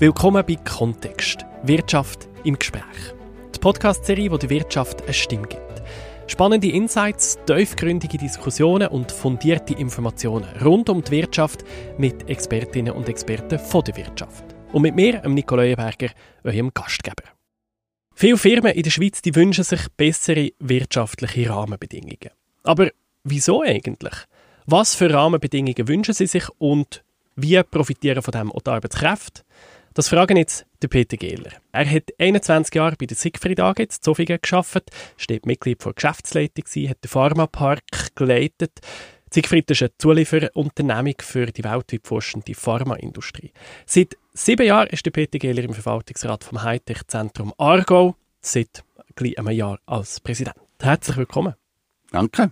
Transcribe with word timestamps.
Willkommen 0.00 0.42
bei 0.46 0.56
Kontext. 0.56 1.44
Wirtschaft 1.62 2.26
im 2.44 2.58
Gespräch. 2.58 2.82
Die 3.54 3.58
Podcast-Serie, 3.58 4.30
wo 4.30 4.38
der 4.38 4.48
Wirtschaft 4.48 5.02
eine 5.02 5.12
Stimme 5.12 5.46
gibt. 5.46 5.82
Spannende 6.26 6.70
Insights, 6.70 7.38
tiefgründige 7.44 8.16
Diskussionen 8.16 8.88
und 8.88 9.12
fundierte 9.12 9.74
Informationen 9.74 10.48
rund 10.64 10.88
um 10.88 11.04
die 11.04 11.10
Wirtschaft 11.10 11.66
mit 11.98 12.30
Expertinnen 12.30 12.94
und 12.94 13.10
Experten 13.10 13.58
von 13.58 13.84
der 13.84 13.96
Wirtschaft. 13.98 14.42
Und 14.72 14.80
mit 14.80 14.94
mir, 14.94 15.20
Nico 15.28 15.54
Leuenberger, 15.54 16.08
eurem 16.44 16.70
Gastgeber. 16.72 17.24
Viele 18.14 18.38
Firmen 18.38 18.72
in 18.72 18.82
der 18.82 18.90
Schweiz 18.90 19.20
die 19.20 19.34
wünschen 19.36 19.64
sich 19.64 19.86
bessere 19.98 20.48
wirtschaftliche 20.60 21.50
Rahmenbedingungen. 21.50 22.30
Aber 22.62 22.88
wieso 23.22 23.60
eigentlich? 23.60 24.14
Was 24.64 24.94
für 24.94 25.12
Rahmenbedingungen 25.12 25.88
wünschen 25.88 26.14
sie 26.14 26.26
sich 26.26 26.48
und 26.56 27.04
wie 27.36 27.62
profitieren 27.62 28.22
von 28.22 28.32
dem 28.32 28.50
auch 28.50 28.62
die 28.62 28.70
Arbeitskräfte? 28.70 29.42
Das 29.94 30.08
fragen 30.08 30.36
jetzt 30.36 30.66
der 30.82 30.88
Peter 30.88 31.16
Gehler. 31.16 31.50
Er 31.72 31.90
hat 31.90 32.12
21 32.18 32.74
Jahre 32.74 32.96
bei 32.96 33.06
der 33.06 33.16
Siegfried 33.16 33.58
AG 33.58 33.80
in 33.80 33.90
Zofingen 33.90 34.38
gearbeitet, 34.40 34.90
steht 35.16 35.46
Mitglied 35.46 35.84
der 35.84 35.92
Geschäftsleitung, 35.92 36.64
hat 36.88 37.02
den 37.04 37.08
Pharmapark 37.08 38.14
geleitet. 38.14 38.80
Siegfried 39.32 39.70
ist 39.70 39.82
eine 39.82 39.96
Zulieferunternehmung 39.98 41.14
für 41.20 41.46
die 41.46 41.64
weltweit 41.64 42.06
forschende 42.06 42.54
Pharmaindustrie. 42.54 43.52
Seit 43.86 44.16
sieben 44.32 44.66
Jahren 44.66 44.88
ist 44.88 45.06
der 45.06 45.10
Peter 45.10 45.38
Gehler 45.38 45.64
im 45.64 45.74
Verwaltungsrat 45.74 46.44
vom 46.44 46.62
Hightech-Zentrum 46.62 47.52
Argo, 47.58 48.14
seit 48.40 48.84
gleich 49.14 49.38
einem 49.38 49.50
Jahr 49.50 49.78
als 49.86 50.20
Präsident. 50.20 50.56
Herzlich 50.80 51.16
willkommen. 51.16 51.54
Danke. 52.10 52.50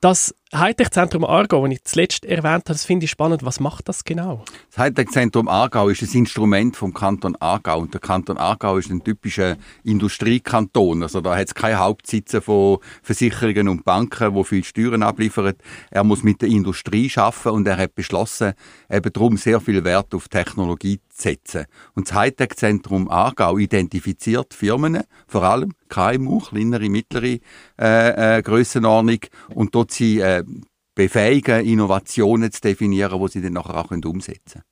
Das 0.00 0.34
Hightech-Zentrum 0.54 1.24
Aargau, 1.24 1.66
das 1.66 1.72
ich 1.74 1.84
zuletzt 1.84 2.24
erwähnt 2.24 2.44
habe, 2.44 2.62
das 2.66 2.84
finde 2.84 3.04
ich 3.04 3.10
spannend. 3.10 3.44
Was 3.44 3.58
macht 3.58 3.88
das 3.88 4.04
genau? 4.04 4.44
Das 4.70 4.78
Hightech-Zentrum 4.78 5.48
Aargau 5.48 5.88
ist 5.88 6.02
ein 6.02 6.18
Instrument 6.18 6.76
vom 6.76 6.94
Kanton 6.94 7.34
Aargau. 7.40 7.80
Und 7.80 7.92
der 7.92 8.00
Kanton 8.00 8.38
Aargau 8.38 8.76
ist 8.76 8.88
ein 8.88 9.02
typischer 9.02 9.56
Industriekanton. 9.82 11.02
Also 11.02 11.20
da 11.20 11.36
hat 11.36 11.48
es 11.48 11.54
keine 11.54 11.80
Hauptsitze 11.80 12.40
von 12.40 12.78
Versicherungen 13.02 13.68
und 13.68 13.84
Banken, 13.84 14.34
wo 14.34 14.44
viel 14.44 14.62
Steuern 14.62 15.02
abliefern. 15.02 15.54
Er 15.90 16.04
muss 16.04 16.22
mit 16.22 16.40
der 16.42 16.48
Industrie 16.48 17.10
schaffen 17.10 17.50
und 17.50 17.66
er 17.66 17.76
hat 17.76 17.96
beschlossen, 17.96 18.52
eben 18.88 19.12
darum 19.12 19.36
sehr 19.38 19.60
viel 19.60 19.82
Wert 19.82 20.14
auf 20.14 20.28
Technologie 20.28 21.00
zu 21.08 21.22
setzen. 21.22 21.66
Und 21.94 22.08
das 22.08 22.16
Hightech-Zentrum 22.16 23.10
Aargau 23.10 23.58
identifiziert 23.58 24.54
Firmen, 24.54 25.02
vor 25.26 25.42
allem 25.42 25.72
KMU, 25.88 26.40
kleinere, 26.40 26.88
mittlere 26.88 27.38
äh, 27.80 28.38
äh, 28.38 28.42
Grössenordnung, 28.42 29.20
und 29.54 29.74
dort 29.74 29.92
sie 29.92 30.20
äh, 30.20 30.35
befähigen, 30.94 31.64
Innovationen 31.64 32.50
zu 32.50 32.60
definieren, 32.60 33.20
die 33.20 33.28
sie 33.28 33.42
dann 33.42 33.52
nachher 33.52 33.76
auch 33.76 33.90
umsetzen 33.90 34.62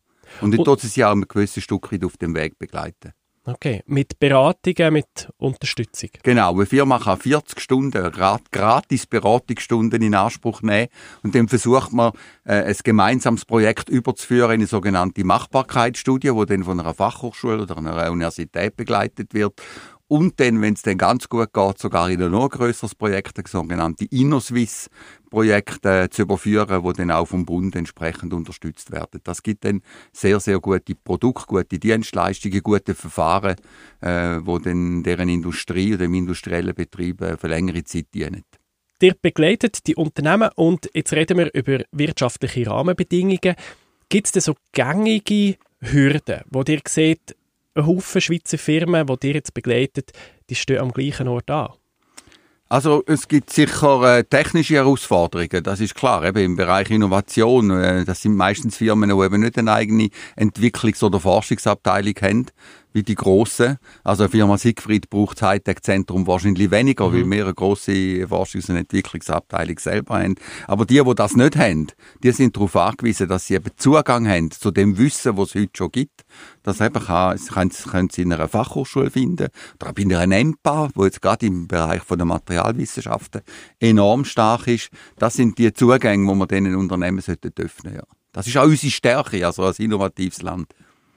können. 0.41 0.55
Und 0.55 0.67
dort 0.67 0.81
sie 0.81 1.05
auch 1.05 1.12
ein 1.12 1.23
gewisses 1.29 1.62
Stück 1.62 1.93
weit 1.93 2.05
auf 2.05 2.17
dem 2.17 2.34
Weg 2.34 2.59
begleiten. 2.59 3.12
Okay, 3.47 3.83
mit 3.84 4.19
Beratungen, 4.19 4.95
mit 4.95 5.29
Unterstützung. 5.37 6.09
Genau, 6.23 6.55
eine 6.55 6.65
Firma 6.65 6.98
kann 6.98 7.19
40 7.19 7.61
Stunden 7.61 8.11
gratis 8.51 9.06
Beratungsstunden 9.06 10.01
in 10.01 10.15
Anspruch 10.15 10.62
nehmen 10.62 10.89
und 11.23 11.34
dann 11.34 11.48
versucht 11.48 11.93
man, 11.93 12.12
äh, 12.45 12.62
ein 12.62 12.77
gemeinsames 12.83 13.45
Projekt 13.45 13.91
überzuführen, 13.91 14.53
eine 14.53 14.67
sogenannte 14.67 15.25
Machbarkeitsstudie, 15.25 16.31
die 16.34 16.47
dann 16.47 16.65
von 16.65 16.81
einer 16.81 16.95
Fachhochschule 16.95 17.61
oder 17.65 17.77
einer 17.77 18.11
Universität 18.11 18.78
begleitet 18.78 19.34
wird 19.34 19.61
und 20.08 20.38
dann, 20.38 20.60
wenn 20.60 20.74
es 20.74 20.83
dann 20.83 20.98
ganz 20.98 21.28
gut 21.28 21.52
geht, 21.52 21.78
sogar 21.78 22.10
in 22.10 22.22
ein 22.22 22.30
noch 22.30 22.50
grösseres 22.50 22.94
Projekt, 22.94 23.38
das 23.38 23.50
sogenannte 23.50 24.05
InnoSwiss-Projekt 24.05 25.86
äh, 25.86 26.10
zu 26.10 26.22
überführen, 26.22 26.83
wo 26.84 26.92
dann 26.92 27.10
auch 27.10 27.27
vom 27.27 27.47
Bund 27.47 27.74
entsprechend 27.74 28.34
unterstützt 28.34 28.92
werden. 28.92 29.20
Das 29.25 29.42
gibt 29.42 29.64
dann 29.64 29.80
sehr, 30.12 30.41
sehr 30.41 30.60
gute 30.60 30.94
Produkte, 30.94 31.47
gute 31.47 31.78
Dienstleistungen, 31.78 32.62
gute 32.62 32.94
Verfahren, 32.94 33.56
äh, 34.00 34.41
wo 34.42 34.58
dann 34.58 35.02
deren 35.02 35.28
Industrie 35.28 35.94
oder 35.94 36.05
dem 36.05 36.14
industriellen 36.14 36.75
Betrieb 36.75 37.22
äh, 37.22 37.36
für 37.38 37.48
längere 37.48 37.84
Zeit 37.84 38.06
dienen. 38.12 38.44
Ihr 39.00 39.14
begleitet 39.20 39.87
die 39.87 39.97
Unternehmen 39.97 40.50
und 40.54 40.88
jetzt 40.94 41.12
reden 41.12 41.38
wir 41.38 41.53
über 41.53 41.84
wirtschaftliche 41.93 42.70
Rahmenbedingungen. 42.70 43.54
Gibt 44.09 44.26
es 44.26 44.32
denn 44.32 44.43
so 44.43 44.54
gängige 44.72 45.56
Hürden, 45.81 46.43
wo 46.50 46.62
ihr 46.66 46.81
seht, 46.87 47.37
ein 47.75 47.87
Haufen 47.87 48.21
Schweizer 48.21 48.59
Firmen, 48.59 49.07
die 49.07 49.29
ihr 49.29 49.35
jetzt 49.35 49.55
begleitet, 49.55 50.12
die 50.51 50.55
stehen 50.55 50.81
am 50.81 50.93
gleichen 50.93 51.29
Ort 51.29 51.51
an? 51.51 51.71
Also 52.69 53.05
es 53.07 53.29
gibt 53.29 53.51
sicher 53.51 54.19
äh, 54.19 54.25
technische 54.25 54.75
Herausforderungen, 54.75 55.62
das 55.62 55.81
ist 55.81 55.95
klar. 55.95 56.25
Eben 56.25 56.39
im 56.39 56.57
Bereich 56.57 56.91
Innovation, 56.91 57.71
äh, 57.71 58.05
das 58.05 58.23
sind 58.23 58.35
meistens 58.35 58.79
Firmen, 58.79 59.11
die 59.11 59.25
eben 59.25 59.43
nicht 59.43 59.59
eine 59.59 59.73
eigene 59.73 60.09
Entwicklungs- 60.37 61.05
oder 61.05 61.21
Forschungsabteilung 61.21 62.15
haben, 62.23 62.47
wie 62.94 63.03
die 63.03 63.16
grossen. 63.16 63.77
Also 64.05 64.22
eine 64.22 64.31
Firma 64.31 64.56
Siegfried 64.56 65.10
braucht 65.10 65.43
das 65.43 65.49
Hightech-Zentrum 65.49 66.27
wahrscheinlich 66.27 66.71
weniger, 66.71 67.09
mhm. 67.09 67.12
weil 67.12 67.31
wir 67.31 67.44
eine 67.44 67.55
grosse 67.55 67.93
Forschungs- 67.93 68.71
und 68.71 68.77
Entwicklungsabteilung 68.77 69.78
selber 69.78 70.21
haben. 70.21 70.37
Aber 70.66 70.87
die, 70.87 71.03
die 71.03 71.15
das 71.15 71.37
nicht 71.37 71.56
haben, 71.56 71.88
die 72.22 72.31
sind 72.31 72.56
darauf 72.56 72.77
angewiesen, 72.77 73.28
dass 73.28 73.49
sie 73.49 73.55
eben 73.55 73.71
Zugang 73.77 74.27
haben 74.28 74.50
zu 74.50 74.71
dem 74.71 74.97
Wissen, 74.97 75.37
was 75.37 75.50
es 75.50 75.62
heute 75.62 75.72
schon 75.77 75.91
gibt. 75.91 76.25
Das 76.62 76.81
einfach 76.81 77.06
kann, 77.06 77.38
können, 77.38 77.71
können 77.71 78.10
sie 78.10 78.22
in 78.22 78.32
einer 78.32 78.49
Fachhochschule 78.49 79.11
finden 79.11 79.49
oder 79.75 79.91
auch 79.91 79.97
in 79.97 80.15
einer 80.15 80.37
EMPA, 80.37 80.88
wo 80.94 81.05
jetzt 81.05 81.21
gerade 81.21 81.47
im 81.47 81.66
Bereich 81.66 82.03
von 82.03 82.16
der 82.16 82.26
Materialwissenschaften 82.26 83.43
enorm 83.81 84.25
stark 84.25 84.69
ist. 84.69 84.88
Das 85.19 85.34
sind 85.34 85.59
die 85.59 85.72
Zugänge, 85.72 86.26
die 86.26 86.38
man 86.38 86.49
diesen 86.49 86.76
Unternehmen 86.76 87.19
öffnen 87.19 87.38
sollten. 87.56 87.94
Ja. 87.97 88.03
Das 88.32 88.47
ist 88.47 88.56
auch 88.56 88.65
unsere 88.65 88.91
Stärke, 88.91 89.44
also 89.44 89.65
als 89.65 89.81
innovatives 89.81 90.43
Land. 90.43 90.75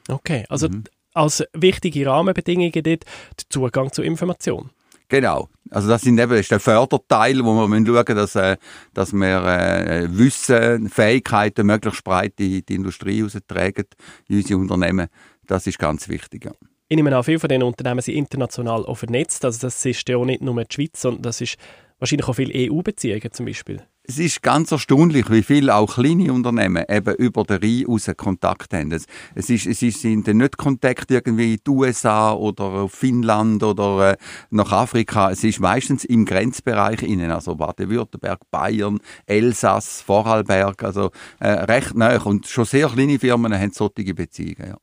Okay, 0.10 0.46
also 0.50 0.70
mhm 0.70 0.84
als 1.18 1.44
wichtige 1.54 2.06
Rahmenbedingungen 2.06 2.72
dort 2.72 2.86
der 2.86 3.50
Zugang 3.50 3.92
zu 3.92 4.04
Information. 4.04 4.70
Genau. 5.10 5.48
Also 5.70 5.88
das, 5.88 6.02
sind 6.02 6.20
eben, 6.20 6.32
das 6.32 6.42
ist 6.42 6.52
der 6.52 6.60
Förderteil, 6.60 7.44
wo 7.44 7.54
wir 7.54 7.68
schauen 7.68 7.86
müssen, 7.86 8.16
dass, 8.16 8.36
äh, 8.36 8.58
dass 8.94 9.14
wir 9.14 9.46
äh, 9.46 10.08
Wissen, 10.18 10.90
Fähigkeiten 10.90 11.66
möglichst 11.66 12.04
breit 12.04 12.34
in 12.40 12.64
die 12.66 12.76
Industrie 12.76 13.24
austragen, 13.24 13.86
in 14.28 14.38
unsere 14.38 14.60
Unternehmen. 14.60 15.08
Das 15.46 15.66
ist 15.66 15.80
ganz 15.80 16.10
wichtig. 16.10 16.46
Ja. 16.46 16.52
Ich 16.90 16.96
nehme 16.96 17.16
an, 17.16 17.24
viele 17.24 17.40
von 17.40 17.50
diesen 17.50 17.64
Unternehmen 17.64 18.02
sind 18.02 18.16
international 18.16 18.86
auch 18.86 18.96
vernetzt. 18.96 19.44
Also 19.46 19.60
das 19.60 19.86
ist 19.86 20.08
ja 20.08 20.18
auch 20.18 20.26
nicht 20.26 20.42
nur 20.42 20.64
die 20.64 20.74
Schweiz, 20.74 21.02
sondern 21.02 21.24
das 21.24 21.42
ist 21.42 21.58
wahrscheinlich 22.00 22.28
auch 22.28 22.36
viele 22.36 22.72
EU-Beziehungen 22.72 23.32
zum 23.32 23.46
Beispiel. 23.46 23.84
Es 24.10 24.20
ist 24.20 24.42
ganz 24.42 24.72
erstaunlich, 24.72 25.30
wie 25.30 25.44
viele 25.44 25.76
auch 25.76 25.96
kleine 25.96 26.32
Unternehmen 26.32 26.86
eben 26.88 27.14
über 27.16 27.44
den 27.44 27.58
Rhein 27.62 27.86
raus 27.90 28.10
Kontakt 28.16 28.74
haben. 28.74 28.90
Es, 28.94 29.50
ist, 29.50 29.68
es 29.68 29.82
ist, 29.82 30.00
sind 30.00 30.28
nicht 30.28 30.58
Kontakt 30.58 31.12
irgendwie 31.12 31.56
in 31.56 31.60
die 31.68 31.70
USA 31.70 32.32
oder 32.32 32.88
Finnland 32.88 33.64
oder 33.64 34.14
äh, 34.14 34.18
nach 34.50 34.72
Afrika. 34.72 35.32
Es 35.32 35.44
ist 35.44 35.60
meistens 35.60 36.06
im 36.06 36.24
Grenzbereich 36.24 37.04
innen, 37.04 37.32
also 37.32 37.56
Baden-Württemberg, 37.56 38.40
Bayern, 38.50 39.00
Elsass, 39.26 40.02
Vorarlberg, 40.04 40.84
also 40.84 41.12
äh, 41.42 41.50
recht 41.50 41.94
nah. 41.94 42.18
Und 42.24 42.48
schon 42.48 42.64
sehr 42.64 42.88
kleine 42.88 43.20
Firmen 43.20 43.54
haben 43.54 43.74
solche 43.74 44.14
Beziehungen, 44.14 44.70
ja. 44.70 44.78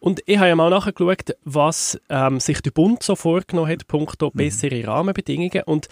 Und 0.00 0.20
ich 0.26 0.38
habe 0.38 0.48
ja 0.48 0.56
mal 0.56 0.70
nachgeschaut, 0.70 1.36
was 1.44 2.00
ähm, 2.08 2.40
sich 2.40 2.60
der 2.60 2.72
Bund 2.72 3.04
so 3.04 3.14
vorgenommen 3.14 3.70
hat, 3.70 3.86
punkto 3.86 4.30
mhm. 4.32 4.36
bessere 4.36 4.84
Rahmenbedingungen. 4.84 5.62
Und 5.64 5.88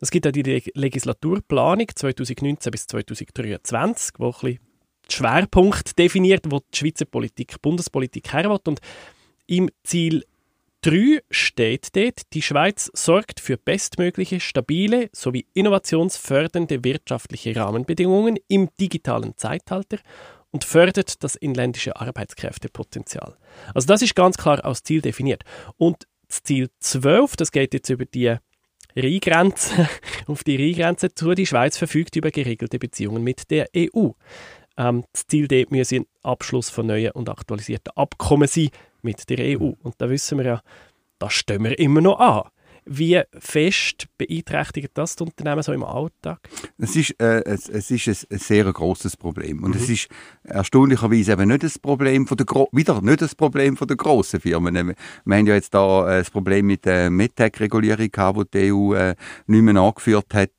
es 0.00 0.10
gibt 0.10 0.26
auch 0.26 0.32
die 0.32 0.42
Legislaturplanung 0.74 1.86
2019 1.94 2.70
bis 2.70 2.86
2023, 2.86 4.14
wo 4.18 4.26
ein 4.26 4.32
bisschen 4.32 4.58
Schwerpunkt 5.08 5.98
definiert, 5.98 6.44
wo 6.48 6.60
die 6.60 6.78
Schweizer 6.78 7.04
Politik, 7.04 7.52
die 7.52 7.60
Bundespolitik 7.62 8.32
her 8.32 8.50
Und 8.64 8.80
im 9.46 9.70
Ziel 9.84 10.24
3 10.82 11.20
steht 11.30 11.96
dort, 11.96 12.32
die 12.32 12.42
Schweiz 12.42 12.90
sorgt 12.94 13.40
für 13.40 13.56
bestmögliche, 13.56 14.40
stabile 14.40 15.08
sowie 15.12 15.46
innovationsfördernde 15.54 16.84
wirtschaftliche 16.84 17.56
Rahmenbedingungen 17.56 18.38
im 18.48 18.68
digitalen 18.78 19.36
Zeitalter 19.36 19.98
und 20.50 20.64
fördert 20.64 21.22
das 21.24 21.34
inländische 21.34 21.96
Arbeitskräftepotenzial. 21.96 23.36
Also 23.74 23.86
das 23.86 24.02
ist 24.02 24.14
ganz 24.14 24.36
klar 24.36 24.64
als 24.64 24.82
Ziel 24.82 25.00
definiert. 25.00 25.42
Und 25.76 26.06
das 26.28 26.42
Ziel 26.42 26.68
12, 26.80 27.36
das 27.36 27.52
geht 27.52 27.74
jetzt 27.74 27.88
über 27.88 28.04
die 28.04 28.36
Rheingrenze, 28.96 29.88
auf 30.26 30.44
die 30.44 30.56
Rheingrenze 30.56 31.14
zu. 31.14 31.34
Die 31.34 31.46
Schweiz 31.46 31.76
verfügt 31.76 32.16
über 32.16 32.30
geregelte 32.30 32.78
Beziehungen 32.78 33.22
mit 33.22 33.50
der 33.50 33.68
EU. 33.76 34.10
Ähm, 34.76 35.04
das 35.12 35.26
Ziel 35.26 35.48
dort 35.48 35.70
müsse 35.70 35.96
ein 35.96 36.06
Abschluss 36.22 36.70
von 36.70 36.86
neuen 36.86 37.12
und 37.12 37.28
aktualisierten 37.28 37.92
Abkommen 37.96 38.48
sein 38.48 38.70
mit 39.02 39.28
der 39.28 39.58
EU. 39.58 39.72
Und 39.82 39.94
da 39.98 40.10
wissen 40.10 40.38
wir 40.38 40.44
ja, 40.44 40.62
da 41.18 41.30
stehen 41.30 41.64
wir 41.64 41.78
immer 41.78 42.00
noch 42.00 42.18
an. 42.18 42.42
Wie 42.88 43.20
fest 43.38 44.06
beeinträchtigt 44.16 44.90
das, 44.94 45.16
das 45.16 45.26
Unternehmen 45.26 45.62
so 45.62 45.72
im 45.72 45.82
Alltag? 45.82 46.38
Es 46.78 46.94
ist, 46.94 47.20
äh, 47.20 47.42
es, 47.44 47.68
es 47.68 47.90
ist 47.90 48.06
ein, 48.06 48.36
ein 48.36 48.38
sehr 48.38 48.72
großes 48.72 49.16
Problem. 49.16 49.64
Und 49.64 49.74
mhm. 49.74 49.82
es 49.82 49.90
ist 49.90 50.08
erstaunlicherweise 50.44 51.32
eben 51.32 51.48
nicht 51.48 51.64
das 51.64 51.78
Problem 51.78 52.26
von 52.26 52.36
der, 52.36 52.46
wieder 52.72 53.02
nicht 53.02 53.22
das 53.22 53.34
Problem 53.34 53.76
von 53.76 53.88
der 53.88 53.96
grossen 53.96 54.40
Firmen. 54.40 54.74
Wir, 54.74 54.94
wir 55.24 55.36
haben 55.36 55.46
ja 55.46 55.54
jetzt 55.54 55.74
da 55.74 56.08
äh, 56.08 56.18
das 56.18 56.30
Problem 56.30 56.66
mit 56.66 56.84
der 56.84 57.10
MedTech-Regulierung 57.10 58.10
gehabt, 58.10 58.54
die 58.54 58.58
die 58.58 58.72
EU 58.72 58.94
äh, 58.94 59.14
nicht 59.46 59.62
mehr 59.62 59.82
angeführt 59.82 60.32
hat. 60.34 60.50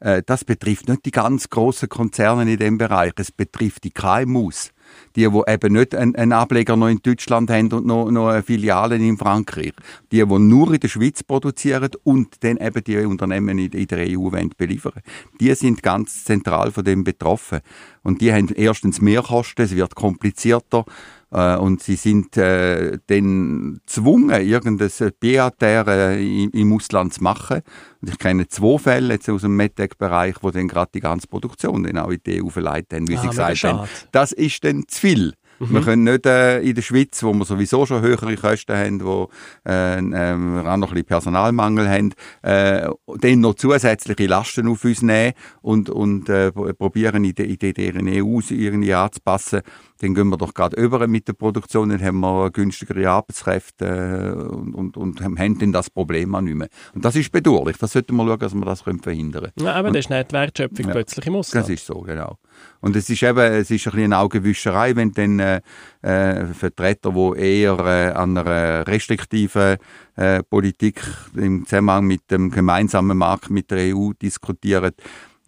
Äh, 0.00 0.22
das 0.24 0.44
betrifft 0.44 0.88
nicht 0.88 1.04
die 1.04 1.10
ganz 1.10 1.48
großen 1.48 1.88
Konzerne 1.88 2.50
in 2.50 2.58
dem 2.58 2.78
Bereich. 2.78 3.12
Es 3.16 3.32
betrifft 3.32 3.84
die 3.84 3.90
KMUs. 3.90 4.70
Die, 5.16 5.28
die 5.28 5.42
eben 5.46 5.72
nicht 5.72 5.94
einen, 5.94 6.32
Ableger 6.32 6.76
noch 6.76 6.88
in 6.88 7.00
Deutschland 7.02 7.50
haben 7.50 7.70
und 7.72 7.86
noch, 7.86 8.10
noch 8.10 8.28
eine 8.28 8.42
Filiale 8.42 8.96
in 8.96 9.18
Frankreich. 9.18 9.72
Die, 10.10 10.24
die 10.24 10.38
nur 10.38 10.72
in 10.72 10.80
der 10.80 10.88
Schweiz 10.88 11.22
produzieren 11.22 11.90
und 12.04 12.42
dann 12.44 12.56
eben 12.56 12.84
die 12.84 12.98
Unternehmen 12.98 13.58
in, 13.58 13.86
der 13.86 14.06
EU 14.08 14.30
beliefern 14.56 15.02
Die 15.40 15.54
sind 15.54 15.82
ganz 15.82 16.24
zentral 16.24 16.72
von 16.72 16.84
dem 16.84 17.04
betroffen. 17.04 17.60
Und 18.02 18.20
die 18.20 18.32
haben 18.32 18.48
erstens 18.54 19.00
mehr 19.00 19.22
Kosten, 19.22 19.62
es 19.62 19.76
wird 19.76 19.94
komplizierter 19.94 20.84
und 21.32 21.82
sie 21.82 21.96
sind 21.96 22.36
äh, 22.36 22.98
dann 23.06 23.80
gezwungen, 23.86 24.30
irgendein 24.46 24.90
BAT 25.18 25.62
äh, 25.62 26.44
im 26.44 26.72
Ausland 26.74 27.14
zu 27.14 27.22
machen. 27.22 27.62
Und 28.02 28.10
ich 28.10 28.18
kenne 28.18 28.48
zwei 28.48 28.78
Fälle 28.78 29.14
jetzt 29.14 29.30
aus 29.30 29.40
dem 29.40 29.56
MedTech-Bereich, 29.56 30.36
wo 30.42 30.50
dann 30.50 30.68
gerade 30.68 30.90
die 30.94 31.00
ganze 31.00 31.28
Produktion 31.28 31.84
dann 31.84 31.98
auch 31.98 32.10
in 32.10 32.20
die 32.26 32.42
EU 32.42 32.48
verleiht 32.48 32.92
haben, 32.92 33.08
wie 33.08 33.16
ah, 33.16 33.22
sie 33.22 33.28
gesagt 33.28 33.64
haben. 33.64 33.88
Das 34.10 34.32
ist 34.32 34.62
dann 34.64 34.84
zu 34.88 35.00
viel. 35.00 35.32
Mhm. 35.62 35.74
Wir 35.74 35.80
können 35.82 36.04
nicht 36.04 36.26
äh, 36.26 36.60
in 36.60 36.74
der 36.74 36.82
Schweiz, 36.82 37.22
wo 37.22 37.32
wir 37.32 37.44
sowieso 37.44 37.86
schon 37.86 38.02
höhere 38.02 38.34
Kosten 38.36 38.76
haben, 38.76 39.00
wo 39.04 39.28
äh, 39.66 39.98
äh, 39.98 40.36
wir 40.36 40.66
auch 40.66 40.76
noch 40.76 40.88
ein 40.88 40.94
bisschen 40.94 41.04
Personalmangel 41.04 41.88
haben, 41.88 42.14
äh, 42.42 42.88
dann 43.20 43.40
noch 43.40 43.54
zusätzliche 43.54 44.26
Lasten 44.26 44.68
auf 44.68 44.84
uns 44.84 45.02
nehmen 45.02 45.34
und, 45.60 45.88
und 45.88 46.28
äh, 46.28 46.50
probieren, 46.50 47.24
in, 47.24 47.34
de, 47.34 47.46
in 47.46 47.74
deren 47.74 48.08
EU 48.08 48.40
irgendwie 48.50 48.94
anzupassen. 48.94 49.60
Dann 50.00 50.14
gehen 50.14 50.28
wir 50.30 50.36
doch 50.36 50.52
gerade 50.52 50.76
über 50.76 51.06
mit 51.06 51.28
der 51.28 51.34
Produktion, 51.34 51.90
dann 51.90 52.02
haben 52.02 52.18
wir 52.20 52.50
günstigere 52.50 53.08
Arbeitskräfte 53.08 53.86
äh, 53.86 54.54
und, 54.54 54.74
und, 54.74 54.96
und 54.96 55.20
haben 55.20 55.58
dann 55.58 55.72
das 55.72 55.90
Problem 55.90 56.34
auch 56.34 56.40
nicht 56.40 56.56
mehr. 56.56 56.68
Und 56.92 57.04
das 57.04 57.14
ist 57.14 57.30
bedauerlich. 57.30 57.76
Das 57.78 57.92
sollten 57.92 58.16
wir 58.16 58.26
schauen, 58.26 58.38
dass 58.40 58.54
wir 58.54 58.64
das 58.64 58.80
verhindern 58.80 59.52
können. 59.54 59.66
Ja, 59.68 59.74
aber 59.74 59.90
das 59.90 60.00
ist 60.00 60.10
nicht 60.10 60.30
die 60.30 60.34
Wertschöpfung 60.34 60.86
ja, 60.86 60.92
plötzlich 60.92 61.26
im 61.26 61.36
Ausland. 61.36 61.64
Das 61.64 61.70
ist 61.70 61.86
so, 61.86 62.00
genau. 62.00 62.38
Und 62.80 62.96
es 62.96 63.08
ist 63.08 63.22
eben, 63.22 63.38
es 63.38 63.70
ist 63.70 63.86
ein 63.86 63.92
bisschen 63.92 64.12
eine 64.12 64.18
Augenwischerei, 64.18 64.96
wenn 64.96 65.12
dann 65.12 65.38
äh, 65.38 65.60
äh, 66.02 66.46
Vertreter, 66.46 67.12
die 67.12 67.40
eher 67.40 67.78
äh, 67.78 68.12
an 68.12 68.36
einer 68.36 68.86
restriktiven 68.86 69.76
äh, 70.16 70.42
Politik 70.42 71.02
im 71.36 71.64
Zusammenhang 71.64 72.06
mit 72.06 72.30
dem 72.30 72.50
gemeinsamen 72.50 73.16
Markt 73.16 73.50
mit 73.50 73.70
der 73.70 73.94
EU 73.96 74.12
diskutieren, 74.20 74.92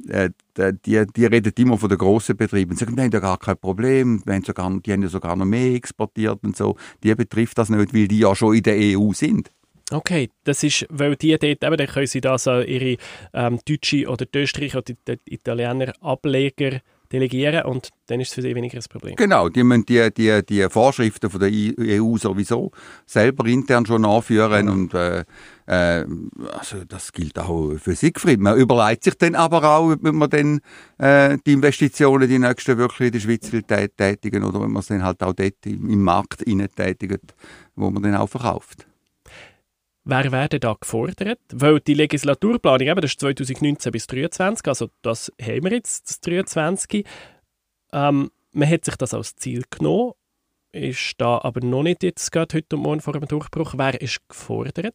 äh, 0.09 0.31
die, 0.57 1.05
die 1.07 1.27
reden 1.27 1.53
immer 1.57 1.79
von 1.79 1.89
den 1.89 1.99
grossen 1.99 2.37
Betrieben 2.37 2.73
und 2.73 2.79
sagen, 2.79 2.97
wir 2.97 3.05
haben 3.05 3.11
ja 3.11 3.21
gar 3.21 3.39
kein 3.39 3.57
Problem, 3.57 4.23
wir 4.25 4.35
haben 4.35 4.45
sogar, 4.45 4.71
die 4.81 4.93
haben 4.93 5.03
ja 5.03 5.09
sogar 5.09 5.37
noch 5.37 5.45
mehr 5.45 5.75
exportiert 5.75 6.39
und 6.43 6.57
so. 6.57 6.77
Die 7.03 7.15
betrifft 7.15 7.59
das 7.59 7.71
nicht, 7.71 7.95
weil 7.95 8.09
die 8.09 8.21
ja 8.21 8.35
schon 8.35 8.55
in 8.55 8.63
der 8.63 8.77
EU 8.77 9.13
sind. 9.13 9.51
Okay, 9.91 10.31
das 10.45 10.63
ist, 10.63 10.87
weil 10.89 11.15
die 11.17 11.31
dort 11.31 11.45
eben, 11.45 11.77
dann 11.77 11.87
können 11.87 12.07
sie 12.07 12.21
das 12.21 12.49
an 12.49 12.67
ihre 12.67 12.97
ähm, 13.35 13.61
deutsche 13.67 14.09
oder 14.09 14.25
die 14.25 14.39
Österreicher 14.39 14.79
oder 14.79 15.17
Italiener 15.27 15.93
Ableger 16.01 16.81
delegieren 17.13 17.65
und 17.65 17.91
dann 18.07 18.21
ist 18.21 18.29
es 18.29 18.35
für 18.35 18.43
sie 18.43 18.55
weniger 18.55 18.79
ein 18.79 18.85
Problem. 18.89 19.17
Genau, 19.17 19.49
die 19.49 19.63
müssen 19.63 19.87
die, 19.87 20.11
die, 20.13 20.45
die 20.45 20.69
Vorschriften 20.69 21.31
von 21.31 21.41
der 21.41 21.51
EU 21.51 22.17
sowieso 22.17 22.73
selber 23.07 23.47
intern 23.47 23.87
schon 23.87 24.03
nachführen 24.03 24.67
ja. 24.67 24.73
und 24.73 24.95
äh, 24.95 25.25
äh, 25.67 26.07
also 26.53 26.85
das 26.87 27.13
gilt 27.13 27.39
auch 27.39 27.77
für 27.79 27.95
Siegfried. 27.95 28.41
Man 28.41 28.59
überlegt 28.59 29.05
sich 29.05 29.15
dann 29.15 29.35
aber 29.35 29.65
auch, 29.65 29.93
ob 29.93 30.03
man 30.03 30.31
dann 30.31 30.61
äh, 30.99 31.39
die 31.47 31.53
Investitionen, 31.53 32.29
die 32.29 32.39
nächsten 32.39 32.79
wirklich 32.79 33.09
in 33.09 33.13
der 33.13 33.21
Schweiz 33.21 33.53
will 33.53 33.63
tätigen 33.63 34.45
oder 34.45 34.61
wenn 34.61 34.71
man 34.71 34.81
es 34.81 34.89
dann 34.89 35.03
halt 35.03 35.23
auch 35.23 35.35
dort 35.35 35.67
im 35.67 36.03
Markt 36.03 36.45
tätigt, 36.45 37.35
wo 37.77 37.91
man 37.91 38.03
dann 38.03 38.17
auch 38.17 38.29
verkauft. 38.29 38.87
Wer 40.07 40.33
werden 40.33 40.61
da 40.61 40.75
gefordert? 40.79 41.41
Weil 41.51 41.81
die 41.81 41.95
Legislaturplanung, 41.95 42.89
eben, 42.89 43.01
das 43.01 43.13
ist 43.13 43.21
2019 43.21 43.91
bis 43.91 44.07
2023, 44.07 44.69
also 44.69 44.91
das 45.01 45.33
haben 45.41 45.65
wir 45.65 45.73
jetzt, 45.73 46.09
das 46.09 46.21
2023. 46.21 47.07
Ähm, 47.93 48.31
man 48.53 48.71
hat 48.71 48.85
sich 48.85 48.97
das 48.97 49.15
als 49.15 49.35
Ziel 49.37 49.65
genommen, 49.71 50.13
ist 50.73 51.15
da 51.19 51.39
aber 51.39 51.65
noch 51.65 51.83
nicht 51.83 52.03
jetzt 52.03 52.31
gerade 52.33 52.57
heute 52.57 52.77
und 52.77 52.83
morgen 52.83 53.01
vor 53.01 53.15
dem 53.15 53.27
Durchbruch. 53.27 53.75
Wer 53.79 54.01
ist 54.01 54.21
gefordert? 54.29 54.95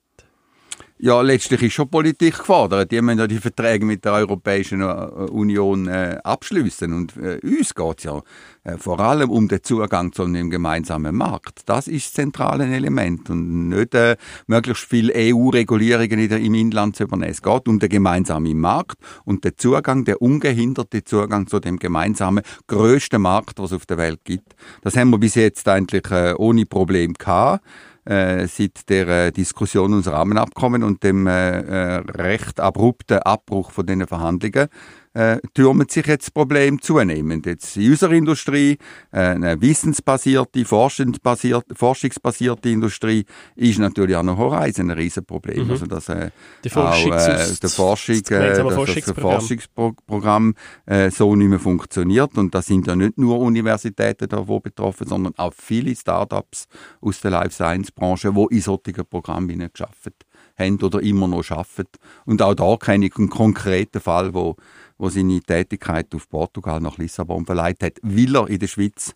Ja, 1.01 1.21
letztlich 1.21 1.61
ist 1.61 1.75
schon 1.75 1.89
Politik 1.89 2.39
gefordert. 2.39 2.91
Die 2.91 3.01
müssen 3.01 3.19
ja 3.19 3.27
die 3.27 3.37
Verträge 3.37 3.85
mit 3.85 4.03
der 4.03 4.15
Europäischen 4.15 4.81
äh, 4.81 4.85
Union 4.85 5.87
äh, 5.87 6.17
abschließen. 6.25 6.91
Und 6.91 7.15
äh, 7.15 7.39
uns 7.41 7.73
geht 7.73 7.99
es 7.99 8.03
ja 8.03 8.21
äh, 8.65 8.77
vor 8.77 8.99
allem 8.99 9.29
um 9.29 9.47
den 9.47 9.63
Zugang 9.63 10.11
zu 10.11 10.23
einem 10.23 10.49
gemeinsamen 10.49 11.15
Markt. 11.15 11.61
Das 11.67 11.87
ist 11.87 12.07
das 12.07 12.13
zentrale 12.15 12.65
Element. 12.65 13.29
Und 13.29 13.69
nicht 13.69 13.95
äh, 13.95 14.17
möglichst 14.47 14.89
viele 14.89 15.13
EU-Regulierungen 15.15 16.19
im 16.19 16.53
Inland 16.53 16.97
zu 16.97 17.03
übernehmen. 17.03 17.31
Es 17.31 17.41
geht 17.41 17.69
um 17.69 17.79
den 17.79 17.87
gemeinsamen 17.87 18.59
Markt 18.59 18.97
und 19.23 19.45
den 19.45 19.53
Zugang, 19.55 20.03
der 20.03 20.21
ungehinderte 20.21 21.05
Zugang 21.05 21.47
zu 21.47 21.61
dem 21.61 21.79
gemeinsamen 21.79 22.43
größten 22.67 23.21
Markt, 23.21 23.59
was 23.59 23.71
es 23.71 23.77
auf 23.77 23.85
der 23.85 23.99
Welt 23.99 24.19
gibt. 24.25 24.53
Das 24.81 24.97
haben 24.97 25.11
wir 25.11 25.17
bis 25.17 25.35
jetzt 25.35 25.65
eigentlich 25.69 26.11
äh, 26.11 26.33
ohne 26.37 26.65
Problem 26.65 27.13
gehabt 27.13 27.63
äh, 28.09 28.47
seit 28.47 28.89
der 28.89 29.07
äh, 29.07 29.31
Diskussion 29.31 29.93
unserer 29.93 30.17
Rahmenabkommen 30.17 30.83
und 30.83 31.03
dem 31.03 31.27
äh, 31.27 31.59
äh, 31.59 31.95
recht 31.97 32.59
abrupten 32.59 33.19
Abbruch 33.19 33.71
von 33.71 33.85
den 33.85 34.07
Verhandlungen 34.07 34.67
äh, 35.13 35.37
türmen 35.53 35.87
sich 35.89 36.05
jetzt 36.05 36.33
Problem 36.33 36.81
zunehmend. 36.81 37.45
Jetzt 37.45 37.75
in 37.77 37.91
unserer 37.91 38.11
Industrie, 38.11 38.77
äh, 39.11 39.19
eine 39.19 39.61
wissensbasierte, 39.61 40.65
forschungsbasierte, 40.65 41.75
forschungsbasierte 41.75 42.69
Industrie, 42.69 43.25
ist 43.55 43.79
natürlich 43.79 44.15
auch 44.15 44.23
noch 44.23 44.37
Horizon 44.37 44.91
ein 44.91 44.97
Riesenproblem. 44.97 45.65
Mhm. 45.65 45.71
Also 45.71 45.85
dass 45.85 46.09
äh, 46.09 46.29
die 46.63 46.69
Forschung, 46.69 47.13
auch, 47.13 47.27
äh, 47.27 47.55
der 47.61 47.69
Forschung, 47.69 48.21
das, 48.23 48.31
äh, 48.31 48.63
das, 48.63 48.73
Forschungsprogramm, 48.73 49.39
Forschungsprogramm 49.39 50.53
äh, 50.85 51.09
so 51.09 51.35
nicht 51.35 51.49
mehr 51.49 51.59
funktioniert. 51.59 52.37
Und 52.37 52.53
da 52.53 52.61
sind 52.61 52.87
ja 52.87 52.95
nicht 52.95 53.17
nur 53.17 53.39
Universitäten 53.39 54.29
da, 54.29 54.47
wo 54.47 54.59
betroffen, 54.59 55.07
sondern 55.07 55.33
auch 55.37 55.53
viele 55.57 55.95
Startups 55.95 56.67
aus 57.01 57.21
der 57.21 57.31
Life 57.31 57.51
Science 57.51 57.91
Branche, 57.91 58.35
wo 58.35 58.47
in 58.47 58.61
solchen 58.61 59.05
Programmen 59.09 59.69
geschaffen 59.71 60.13
haben 60.57 60.81
oder 60.81 61.01
immer 61.01 61.27
noch 61.27 61.49
arbeiten. 61.49 61.97
Und 62.25 62.41
auch 62.41 62.53
da 62.53 62.75
kenne 62.77 63.07
ich 63.07 63.17
einen 63.17 63.29
konkreten 63.29 64.01
Fall, 64.01 64.33
wo 64.33 64.55
wo 64.99 65.09
seine 65.09 65.39
Tätigkeit 65.39 66.13
auf 66.13 66.29
Portugal 66.29 66.79
nach 66.81 66.97
Lissabon 66.97 67.45
verleiht 67.45 67.81
hat, 67.81 67.97
weil 68.03 68.35
er 68.35 68.47
in 68.47 68.59
der 68.59 68.67
Schweiz 68.67 69.15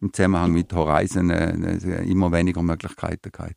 im 0.00 0.12
Zusammenhang 0.12 0.52
mit 0.52 0.72
Horizon 0.72 1.30
äh, 1.30 1.52
äh, 1.52 2.10
immer 2.10 2.32
weniger 2.32 2.62
Möglichkeiten 2.62 3.30
hat. 3.38 3.56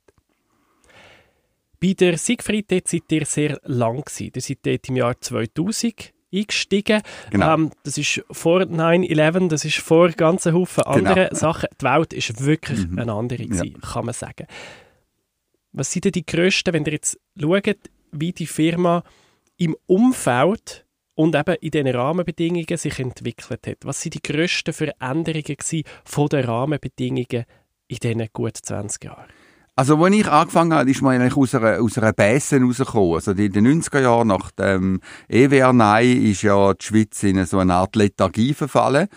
Bei 1.79 1.93
der 1.93 2.17
Siegfried 2.17 2.71
dort 2.71 2.87
seid 2.87 3.11
ihr 3.11 3.25
sehr 3.25 3.59
lang 3.63 4.03
gewesen. 4.03 4.31
Ihr 4.35 4.41
seid 4.41 4.59
dort 4.63 4.89
im 4.89 4.95
Jahr 4.97 5.19
2000 5.19 6.13
eingestiegen. 6.33 7.01
Genau. 7.31 7.53
Ähm, 7.53 7.71
das 7.83 7.97
ist 7.97 8.23
vor 8.31 8.61
9-11, 8.61 9.47
das 9.47 9.65
ist 9.65 9.77
vor 9.77 10.09
ganzen 10.09 10.53
Haufen 10.53 10.83
genau. 10.83 11.09
anderen. 11.09 11.35
Sachen. 11.35 11.69
Die 11.79 11.85
Welt 11.85 12.13
ist 12.13 12.43
wirklich 12.43 12.87
mhm. 12.87 12.99
eine 12.99 13.13
andere 13.13 13.45
gewesen, 13.45 13.77
ja. 13.81 13.89
kann 13.93 14.05
man 14.05 14.13
sagen. 14.13 14.45
Was 15.71 15.91
sind 15.91 16.05
denn 16.05 16.11
die 16.11 16.25
grössten, 16.25 16.73
wenn 16.73 16.85
ihr 16.85 16.93
jetzt 16.93 17.17
schaut, 17.39 17.77
wie 18.11 18.33
die 18.33 18.47
Firma 18.47 19.03
im 19.57 19.75
Umfeld 19.85 20.85
und 21.15 21.35
eben 21.35 21.55
in 21.61 21.71
diesen 21.71 21.87
Rahmenbedingungen 21.87 22.77
sich 22.77 22.99
entwickelt 22.99 23.67
hat. 23.67 23.77
Was 23.83 24.01
sind 24.01 24.15
die 24.15 24.21
grössten 24.21 24.73
Veränderungen 24.73 25.83
von 26.05 26.27
den 26.27 26.45
Rahmenbedingungen 26.45 27.45
in 27.87 27.97
diesen 27.97 28.27
gut 28.33 28.57
20 28.57 29.03
Jahren? 29.03 29.25
Also, 29.75 29.97
als 30.03 30.15
ich 30.15 30.27
angefangen 30.27 30.73
habe, 30.73 30.91
ist 30.91 31.01
man 31.01 31.19
eigentlich 31.19 31.37
aus 31.37 31.55
einer, 31.55 31.81
aus 31.81 31.97
einer 31.97 32.13
Bässe 32.13 32.59
rausgekommen. 32.61 33.15
Also, 33.15 33.31
in 33.31 33.51
den 33.51 33.81
90er 33.81 34.01
Jahren, 34.01 34.27
nach 34.27 34.51
dem 34.51 34.99
EWR 35.29 35.73
Nein, 35.73 36.23
ist 36.23 36.41
ja 36.41 36.73
die 36.73 36.85
Schweiz 36.85 37.23
in 37.23 37.43
so 37.45 37.59
eine 37.59 37.75
Art 37.75 37.95
Lethargie 37.95 38.53
verfallen. 38.53 39.07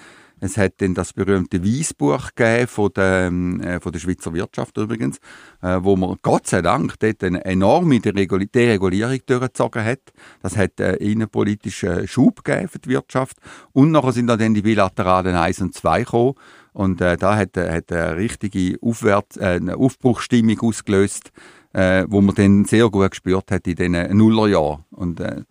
Es 0.44 0.58
hat 0.58 0.74
dann 0.82 0.92
das 0.92 1.14
berühmte 1.14 1.64
Weißbuch 1.64 2.34
gegeben 2.34 2.66
von 2.66 2.90
der, 2.94 3.28
ähm, 3.28 3.62
äh, 3.62 3.80
von 3.80 3.92
der 3.92 3.98
Schweizer 3.98 4.34
Wirtschaft 4.34 4.76
übrigens, 4.76 5.16
äh, 5.62 5.78
wo 5.80 5.96
man 5.96 6.16
Gott 6.20 6.46
sei 6.46 6.60
Dank 6.60 6.98
dort 6.98 7.24
eine 7.24 7.42
enorme 7.46 7.98
Deregulierung 7.98 9.20
durchgezogen 9.24 9.82
hat. 9.82 10.00
Das 10.42 10.58
hat 10.58 10.80
äh, 10.80 10.96
innenpolitischen 10.96 12.06
Schub 12.06 12.44
gegeben 12.44 12.68
für 12.68 12.78
die 12.78 12.90
Wirtschaft. 12.90 13.38
Und 13.72 13.90
nachher 13.90 14.12
sind 14.12 14.26
dann 14.26 14.52
die 14.52 14.60
bilateralen 14.60 15.34
1 15.34 15.62
und 15.62 15.74
2 15.74 16.00
gekommen. 16.00 16.34
Und 16.74 17.00
äh, 17.00 17.16
da 17.16 17.36
hat, 17.38 17.56
äh, 17.56 17.76
hat 17.76 17.90
eine 17.90 18.18
richtige 18.18 18.76
Aufwärts-, 18.82 19.38
äh, 19.38 19.56
eine 19.56 19.78
Aufbruchstimmung 19.78 20.60
ausgelöst, 20.60 21.32
äh, 21.72 22.04
wo 22.06 22.20
man 22.20 22.34
dann 22.34 22.66
sehr 22.66 22.90
gut 22.90 23.12
gespürt 23.12 23.50
hat 23.50 23.66
in 23.66 23.76
diesen 23.76 24.14
Nullerjahren. 24.14 24.84
Und 24.90 25.20
äh, 25.20 25.44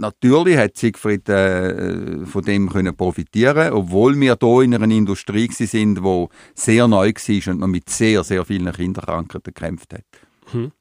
natürlich 0.00 0.56
hat 0.56 0.76
Siegfried 0.76 1.28
äh, 1.28 2.24
von 2.26 2.42
dem 2.42 2.68
können 2.68 2.96
profitieren, 2.96 3.72
obwohl 3.72 4.18
wir 4.18 4.36
hier 4.40 4.62
in 4.62 4.74
einer 4.74 4.94
Industrie 4.94 5.48
sind, 5.50 6.02
wo 6.02 6.28
sehr 6.54 6.88
neu 6.88 7.12
war 7.12 7.52
und 7.52 7.60
man 7.60 7.70
mit 7.70 7.88
sehr, 7.88 8.24
sehr 8.24 8.44
vielen 8.44 8.72
Kinderkrankheiten 8.72 9.54
gekämpft 9.54 9.94
hat. 9.94 10.04
Hm. 10.52 10.72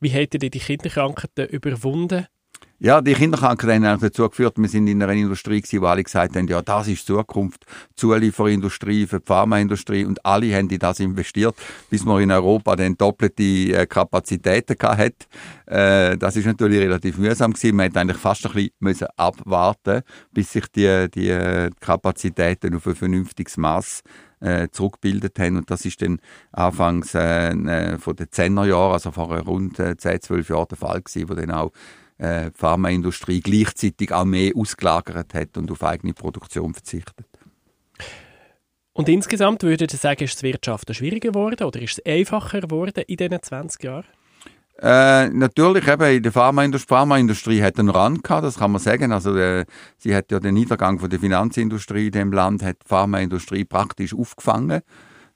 Wie 0.00 0.12
habt 0.12 0.34
ihr 0.34 0.50
die 0.50 0.58
Kinderkrankheiten 0.58 1.48
überwunden? 1.48 2.26
Ja, 2.80 3.00
die 3.00 3.14
Kinderkrankheit 3.14 3.82
haben 3.82 4.00
dazu 4.00 4.28
geführt, 4.28 4.54
wir 4.56 4.68
sind 4.68 4.86
in 4.86 5.02
einer 5.02 5.12
Industrie 5.12 5.60
gewesen, 5.60 5.82
wo 5.82 5.86
alle 5.86 6.04
gesagt 6.04 6.36
haben, 6.36 6.46
ja, 6.46 6.62
das 6.62 6.86
ist 6.86 7.04
Zukunft, 7.04 7.66
Zulieferindustrie 7.96 9.08
für 9.08 9.18
die 9.18 9.26
Pharmaindustrie 9.26 10.04
und 10.04 10.24
alle 10.24 10.54
haben 10.54 10.70
in 10.70 10.78
das 10.78 11.00
investiert, 11.00 11.56
bis 11.90 12.04
man 12.04 12.22
in 12.22 12.30
Europa 12.30 12.76
dann 12.76 12.96
doppelte 12.96 13.42
äh, 13.42 13.84
Kapazitäten 13.84 14.76
hat. 14.80 15.26
Äh, 15.66 16.16
das 16.18 16.36
ist 16.36 16.46
natürlich 16.46 16.78
relativ 16.78 17.18
mühsam 17.18 17.52
gewesen. 17.52 17.74
Man 17.74 17.86
hätte 17.86 17.98
eigentlich 17.98 18.16
fast 18.16 18.46
ein 18.46 18.52
bisschen 18.52 18.70
müssen 18.78 19.08
abwarten, 19.16 20.02
bis 20.32 20.52
sich 20.52 20.68
die, 20.68 21.08
die 21.12 21.30
äh, 21.30 21.70
Kapazitäten 21.80 22.76
auf 22.76 22.86
ein 22.86 22.94
vernünftiges 22.94 23.56
Maß 23.56 24.02
zurückgebildet 24.70 25.36
haben. 25.40 25.56
Und 25.56 25.68
das 25.68 25.84
ist 25.84 26.00
dann 26.00 26.20
anfangs 26.52 27.12
äh, 27.12 27.98
von 27.98 28.14
den 28.14 28.28
10er 28.28 28.66
Jahren, 28.66 28.92
also 28.92 29.10
vor 29.10 29.36
rund 29.36 29.80
äh, 29.80 29.96
10, 29.96 30.20
12 30.22 30.50
Jahren 30.50 30.68
der 30.70 30.78
Fall 30.78 31.02
gewesen, 31.02 31.28
wo 31.28 31.34
dann 31.34 31.50
auch 31.50 31.72
äh, 32.18 32.50
die 32.50 32.58
Pharmaindustrie 32.58 33.40
gleichzeitig 33.40 34.12
auch 34.12 34.24
mehr 34.24 34.52
ausgelagert 34.56 35.34
hat 35.34 35.56
und 35.56 35.70
auf 35.70 35.82
eigene 35.82 36.14
Produktion 36.14 36.74
verzichtet. 36.74 37.26
Und 38.92 39.08
insgesamt 39.08 39.62
würde 39.62 39.84
ich 39.84 39.92
sagen, 39.92 40.24
ist 40.24 40.36
es 40.36 40.42
Wirtschaften 40.42 40.92
schwieriger 40.92 41.30
geworden 41.30 41.64
oder 41.64 41.80
ist 41.80 41.98
es 41.98 42.06
einfacher 42.06 42.60
geworden 42.60 43.04
in 43.06 43.16
diesen 43.16 43.40
20 43.40 43.84
Jahren? 43.84 44.04
Äh, 44.80 45.28
natürlich 45.30 45.88
eben 45.88 46.16
in 46.16 46.22
der 46.22 46.30
Pharmaindustrie, 46.30 46.88
Pharmaindustrie 46.88 47.62
hat 47.62 47.78
einen 47.78 47.90
Rand 47.90 48.22
gehabt, 48.22 48.44
das 48.44 48.58
kann 48.58 48.70
man 48.70 48.80
sagen. 48.80 49.12
Also 49.12 49.36
äh, 49.36 49.64
sie 49.96 50.14
hat 50.14 50.30
ja 50.30 50.38
den 50.38 50.54
Niedergang 50.54 51.00
von 51.00 51.10
der 51.10 51.18
Finanzindustrie 51.18 52.06
in 52.06 52.12
dem 52.12 52.32
Land, 52.32 52.62
hat 52.62 52.76
die 52.84 52.88
Pharmaindustrie 52.88 53.64
praktisch 53.64 54.14
aufgefangen. 54.14 54.82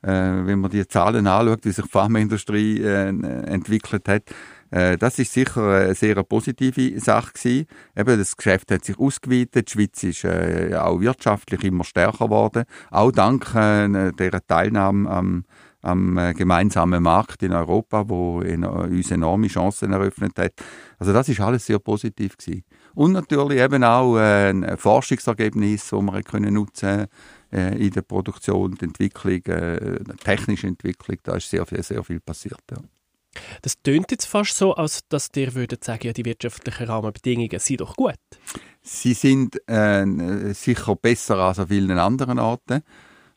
Äh, 0.03 0.11
wenn 0.11 0.61
man 0.61 0.71
die 0.71 0.87
Zahlen 0.87 1.27
anschaut, 1.27 1.65
wie 1.65 1.71
sich 1.71 1.85
die 1.85 1.91
Pharmaindustrie 1.91 2.81
äh, 2.83 3.09
entwickelt 3.09 4.09
hat, 4.09 4.25
das 4.73 5.19
ist 5.19 5.35
sicher 5.35 5.69
eine 5.69 5.95
sehr 5.95 6.23
positive 6.23 6.99
Sache 6.99 7.33
gewesen. 7.35 7.67
Eben, 7.95 8.19
das 8.19 8.37
Geschäft 8.37 8.71
hat 8.71 8.85
sich 8.87 8.99
ausgeweitet. 8.99 9.69
Die 9.69 9.73
Schweiz 9.73 10.03
ist 10.03 10.25
äh, 10.25 10.75
auch 10.77 10.99
wirtschaftlich 11.01 11.63
immer 11.65 11.85
stärker 11.85 12.25
geworden. 12.25 12.65
Auch 12.91 13.13
dank 13.13 13.55
äh, 13.55 14.13
der 14.13 14.47
Teilnahme 14.47 15.11
am, 15.11 15.45
am 15.83 16.17
äh, 16.17 16.33
gemeinsamen 16.33 17.03
Markt 17.03 17.43
in 17.43 17.53
Europa, 17.53 18.09
wo 18.09 18.41
in, 18.41 18.65
uns 18.65 19.11
enorme 19.11 19.49
Chancen 19.49 19.93
eröffnet 19.93 20.39
hat. 20.39 20.53
Also 20.99 21.13
das 21.13 21.29
ist 21.29 21.41
alles 21.41 21.67
sehr 21.67 21.79
positiv 21.79 22.39
gewesen. 22.39 22.65
Und 22.95 23.13
natürlich 23.13 23.61
eben 23.61 23.85
auch 23.85 24.17
äh, 24.17 24.51
ein 24.51 24.77
Forschungsergebnis, 24.77 25.91
das 25.91 26.01
wir 26.01 26.23
können 26.23 26.55
nutzen 26.55 27.07
äh, 27.53 27.77
in 27.85 27.91
der 27.91 28.03
Produktion, 28.03 28.75
der 28.77 28.89
Entwicklung, 28.89 29.45
äh, 29.47 29.99
technische 30.23 30.67
Entwicklung. 30.67 31.19
Da 31.23 31.37
ist 31.37 31.51
sehr 31.51 31.67
viel, 31.67 31.83
sehr 31.83 32.03
viel 32.05 32.21
passiert. 32.21 32.63
Ja. 32.71 32.79
Das 33.63 33.81
tönt 33.83 34.11
jetzt 34.11 34.27
fast 34.27 34.57
so, 34.57 34.75
als 34.75 35.01
dass 35.09 35.29
ihr 35.37 35.55
würdet 35.55 35.85
sagen, 35.85 36.07
ja, 36.07 36.13
die 36.13 36.25
wirtschaftlichen 36.25 36.87
Rahmenbedingungen 36.87 37.59
sind 37.59 37.81
doch 37.81 37.97
gut. 37.97 38.15
Sie 38.83 39.15
sind 39.15 39.57
äh, 39.69 40.53
sicher 40.53 40.97
besser 40.97 41.37
als 41.39 41.59
an 41.59 41.69
vielen 41.69 41.99
anderen 41.99 42.39
Orten. 42.39 42.83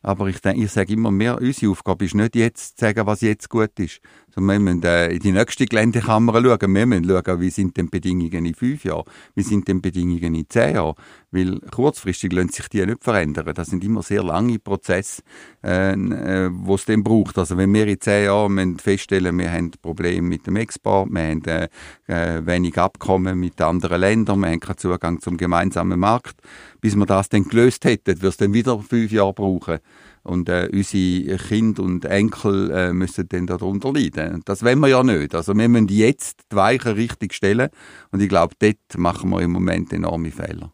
Aber 0.02 0.28
ich, 0.28 0.40
denke, 0.40 0.62
ich 0.62 0.70
sage 0.70 0.92
immer 0.92 1.10
mehr, 1.10 1.40
unsere 1.40 1.72
Aufgabe 1.72 2.04
ist 2.04 2.14
nicht 2.14 2.36
jetzt 2.36 2.78
zu 2.78 2.84
sagen, 2.84 3.06
was 3.06 3.22
jetzt 3.22 3.48
gut 3.48 3.76
ist, 3.80 4.00
wir 4.38 4.58
müssen 4.58 4.82
äh, 4.82 5.08
in 5.08 5.20
die 5.20 5.32
nächste 5.32 5.64
Geländekammer 5.64 6.34
schauen. 6.34 6.74
Wir 6.74 6.86
müssen 6.86 7.08
schauen, 7.08 7.40
wie 7.40 7.50
sind 7.50 7.76
denn 7.76 7.88
Bedingungen 7.88 8.44
in 8.44 8.54
fünf 8.54 8.84
Jahren, 8.84 9.04
wie 9.34 9.42
sind 9.42 9.66
denn 9.66 9.80
Bedingungen 9.80 10.34
in 10.34 10.44
zehn 10.46 10.74
Jahren. 10.74 10.94
Weil 11.30 11.58
kurzfristig 11.60 12.32
lassen 12.32 12.50
sich 12.50 12.68
die 12.68 12.84
nicht 12.84 13.02
verändern. 13.02 13.50
Das 13.54 13.68
sind 13.68 13.82
immer 13.82 14.02
sehr 14.02 14.22
lange 14.22 14.58
Prozesse, 14.58 15.22
äh, 15.64 15.94
äh, 15.94 16.50
es 16.68 16.84
dann 16.84 17.02
braucht. 17.02 17.38
Also 17.38 17.56
wenn 17.56 17.72
wir 17.72 17.86
in 17.86 17.98
zehn 17.98 18.26
Jahren 18.26 18.78
feststellen, 18.78 19.38
wir 19.38 19.50
haben 19.50 19.70
Probleme 19.80 20.28
mit 20.28 20.46
dem 20.46 20.56
Export, 20.56 21.08
wir 21.10 21.22
haben 21.22 21.44
äh, 21.44 21.68
äh, 22.06 22.44
wenig 22.44 22.76
Abkommen 22.76 23.40
mit 23.40 23.60
anderen 23.62 24.00
Ländern, 24.00 24.40
wir 24.40 24.50
haben 24.50 24.60
keinen 24.60 24.76
Zugang 24.78 25.20
zum 25.20 25.38
gemeinsamen 25.38 25.98
Markt, 25.98 26.36
bis 26.82 26.94
wir 26.94 27.06
das 27.06 27.30
dann 27.30 27.44
gelöst 27.44 27.86
hätten, 27.86 28.20
wird 28.20 28.32
es 28.32 28.36
dann 28.36 28.52
wieder 28.52 28.78
fünf 28.80 29.10
Jahre 29.12 29.32
brauchen. 29.32 29.78
Und 30.26 30.48
äh, 30.48 30.68
unsere 30.72 31.36
Kinder 31.36 31.84
und 31.84 32.04
Enkel 32.04 32.70
äh, 32.72 32.92
müssen 32.92 33.28
dann 33.28 33.46
darunter 33.46 33.92
leiden. 33.92 34.42
Das 34.44 34.64
wollen 34.64 34.80
wir 34.80 34.88
ja 34.88 35.04
nicht. 35.04 35.36
Also 35.36 35.56
wir 35.56 35.68
müssen 35.68 35.88
jetzt 35.88 36.40
die 36.50 36.56
Weichen 36.56 36.94
richtig 36.94 37.32
stellen. 37.32 37.68
Und 38.10 38.20
ich 38.20 38.28
glaube, 38.28 38.54
dort 38.58 38.76
machen 38.96 39.30
wir 39.30 39.40
im 39.40 39.52
Moment 39.52 39.92
enorme 39.92 40.32
Fehler. 40.32 40.72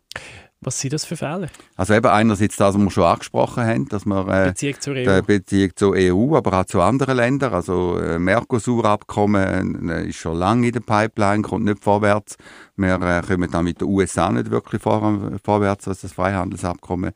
Was 0.64 0.78
sind 0.78 0.92
das 0.92 1.04
für 1.04 1.16
Fehler? 1.16 1.48
Also 1.76 1.92
eben 1.92 2.06
einerseits 2.06 2.56
das, 2.56 2.74
was 2.74 2.80
wir 2.80 2.90
schon 2.90 3.04
angesprochen 3.04 3.64
haben, 3.64 3.88
dass 3.88 4.06
wir 4.06 4.28
äh, 4.28 4.48
Beziehung 4.50 4.80
zur 4.80 4.94
EU. 4.94 5.22
Beziehung 5.22 5.70
zur 5.74 5.94
EU, 5.96 6.36
aber 6.36 6.60
auch 6.60 6.64
zu 6.64 6.80
anderen 6.80 7.16
Ländern. 7.16 7.52
Also 7.52 7.98
äh, 7.98 8.20
Mercosur-Abkommen 8.20 9.90
äh, 9.90 10.06
ist 10.06 10.16
schon 10.16 10.38
lange 10.38 10.68
in 10.68 10.72
der 10.72 10.80
Pipeline, 10.80 11.42
kommt 11.42 11.64
nicht 11.64 11.82
vorwärts. 11.82 12.36
Wir 12.76 12.94
äh, 12.94 13.22
kommen 13.26 13.50
dann 13.50 13.64
mit 13.64 13.80
den 13.80 13.88
USA 13.88 14.30
nicht 14.30 14.50
wirklich 14.50 14.80
vor, 14.80 15.32
vorwärts, 15.44 15.88
was 15.88 16.00
das 16.00 16.12
Freihandelsabkommen 16.12 17.10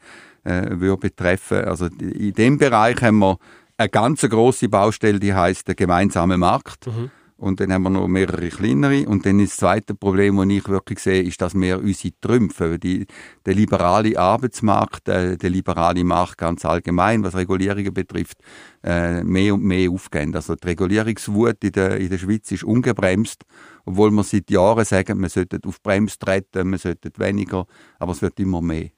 äh, 0.47 0.81
würde 0.81 1.09
betreffen. 1.09 1.65
Also 1.65 1.87
in 1.87 2.33
dem 2.33 2.59
Bereich 2.59 3.01
haben 3.03 3.19
wir 3.19 3.39
eine 3.77 3.89
ganz 3.89 4.23
große 4.23 4.69
Baustelle, 4.69 5.21
die 5.21 5.35
heißt 5.35 5.69
der 5.69 5.75
gemeinsame 5.75 6.39
Markt. 6.39 6.87
Mhm. 6.87 7.11
Und 7.39 7.61
dann 7.61 7.71
haben 7.71 7.83
wir 7.83 7.91
noch 7.91 8.09
mehrere 8.09 8.49
kleinere. 8.49 9.07
Und 9.07 9.27
dann 9.27 9.41
ist 9.41 9.53
das 9.53 9.57
zweite 9.59 9.95
Problem, 9.95 10.37
das 10.39 10.47
ich 10.49 10.69
wirklich 10.69 11.01
sehe, 11.01 11.23
ist, 11.23 11.39
dass 11.43 11.55
wir 11.55 11.79
unsere 11.79 12.15
Trümpfe, 12.19 12.79
die, 12.79 13.07
der 13.45 13.55
liberale 13.55 14.19
Arbeitsmarkt, 14.19 15.09
äh, 15.09 15.37
der 15.37 15.51
liberale 15.51 16.03
Markt 16.03 16.39
ganz 16.39 16.65
allgemein, 16.65 17.23
was 17.23 17.37
Regulierungen 17.37 17.93
betrifft, 17.93 18.39
äh, 18.83 19.23
mehr 19.23 19.53
und 19.53 19.65
mehr 19.65 19.91
aufgehen. 19.91 20.35
Also 20.35 20.55
die 20.55 20.67
Regulierungswut 20.67 21.63
in 21.63 21.73
der, 21.73 21.99
in 21.99 22.09
der 22.09 22.19
Schweiz 22.19 22.51
ist 22.53 22.65
ungebremst, 22.65 23.45
obwohl 23.85 24.11
wir 24.13 24.25
seit 24.25 24.51
Jahren 24.51 24.87
sagen, 24.87 25.21
wir 25.21 25.29
sollten 25.29 25.61
auf 25.67 25.83
Bremse 25.83 26.19
treten, 26.19 26.71
wir 26.71 26.79
sollten 26.79 27.13
weniger, 27.19 27.67
aber 27.99 28.13
es 28.13 28.23
wird 28.23 28.41
immer 28.41 28.63
mehr. 28.63 28.96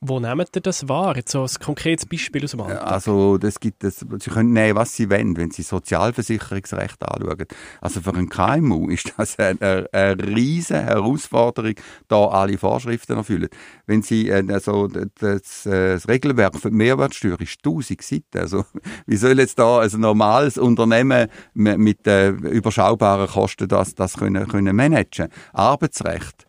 Wo 0.00 0.20
nehmt 0.20 0.54
ihr 0.54 0.62
das 0.62 0.88
wahr? 0.88 1.16
Jetzt 1.16 1.32
so 1.32 1.42
ein 1.42 1.48
konkretes 1.60 2.06
Beispiel 2.06 2.44
aus 2.44 2.52
dem 2.52 2.60
Alltag. 2.60 2.86
Also, 2.86 3.36
das 3.36 3.58
gibt 3.58 3.82
es, 3.82 3.98
Sie 3.98 4.30
können 4.30 4.52
nehmen, 4.52 4.76
was 4.76 4.94
Sie 4.94 5.10
wollen, 5.10 5.36
wenn 5.36 5.50
Sie 5.50 5.62
Sozialversicherungsrecht 5.62 7.02
anschauen. 7.02 7.46
Also, 7.80 8.00
für 8.00 8.14
ein 8.14 8.28
KMU 8.28 8.88
ist 8.90 9.12
das 9.16 9.36
eine, 9.40 9.88
eine, 9.90 10.16
riesige 10.24 10.82
Herausforderung, 10.82 11.74
da 12.06 12.26
alle 12.26 12.58
Vorschriften 12.58 13.16
erfüllen. 13.16 13.48
Wenn 13.86 14.02
Sie, 14.02 14.28
äh, 14.28 14.44
also, 14.52 14.86
das, 14.86 15.66
äh, 15.66 15.94
das 15.94 16.06
Regelwerk 16.06 16.56
für 16.60 16.70
die 16.70 16.76
Mehrwertsteuer 16.76 17.40
ist 17.40 17.58
1000 17.64 18.00
Seiten. 18.00 18.38
Also, 18.38 18.64
wie 19.06 19.16
soll 19.16 19.40
jetzt 19.40 19.58
da 19.58 19.80
ein 19.80 19.90
normales 19.98 20.58
Unternehmen 20.58 21.28
mit 21.54 22.06
äh, 22.06 22.28
überschaubaren 22.28 23.26
Kosten 23.26 23.66
das, 23.66 23.96
das 23.96 24.16
können, 24.16 24.46
können 24.46 24.76
managen? 24.76 25.28
Arbeitsrecht 25.52 26.47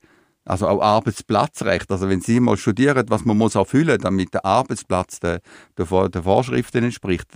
also 0.49 0.67
auch 0.67 0.81
Arbeitsplatzrecht. 0.81 1.91
Also 1.91 2.09
wenn 2.09 2.21
Sie 2.21 2.39
mal 2.39 2.57
studieren, 2.57 3.05
was 3.09 3.25
man 3.25 3.37
muss 3.37 3.55
erfüllen, 3.55 3.99
damit 4.01 4.33
der 4.33 4.45
Arbeitsplatz 4.45 5.19
der, 5.19 5.41
der, 5.77 6.09
der 6.09 6.23
Vorschriften 6.23 6.83
entspricht, 6.83 7.27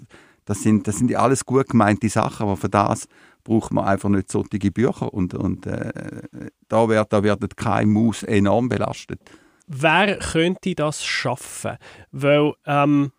das 0.46 0.62
sind, 0.62 0.88
das 0.88 0.98
sind 0.98 1.10
ja 1.10 1.20
alles 1.20 1.46
gut 1.46 1.70
gemeinte 1.70 2.10
Sachen, 2.10 2.44
aber 2.44 2.58
für 2.58 2.70
das 2.70 3.08
braucht 3.44 3.72
man 3.72 3.86
einfach 3.86 4.10
nicht 4.10 4.32
solche 4.32 4.72
Bücher 4.72 5.14
und, 5.14 5.34
und 5.34 5.66
äh, 5.66 5.92
da, 6.68 6.90
wird, 6.90 7.14
da 7.14 7.24
werden 7.24 7.48
die 7.50 7.56
KMUs 7.56 8.24
enorm 8.24 8.70
belastet. 8.70 9.20
Wer 9.68 10.18
könnte 10.20 10.76
das 10.76 11.04
schaffen? 11.04 11.78
Weil 12.12 12.54
ähm, 12.66 13.12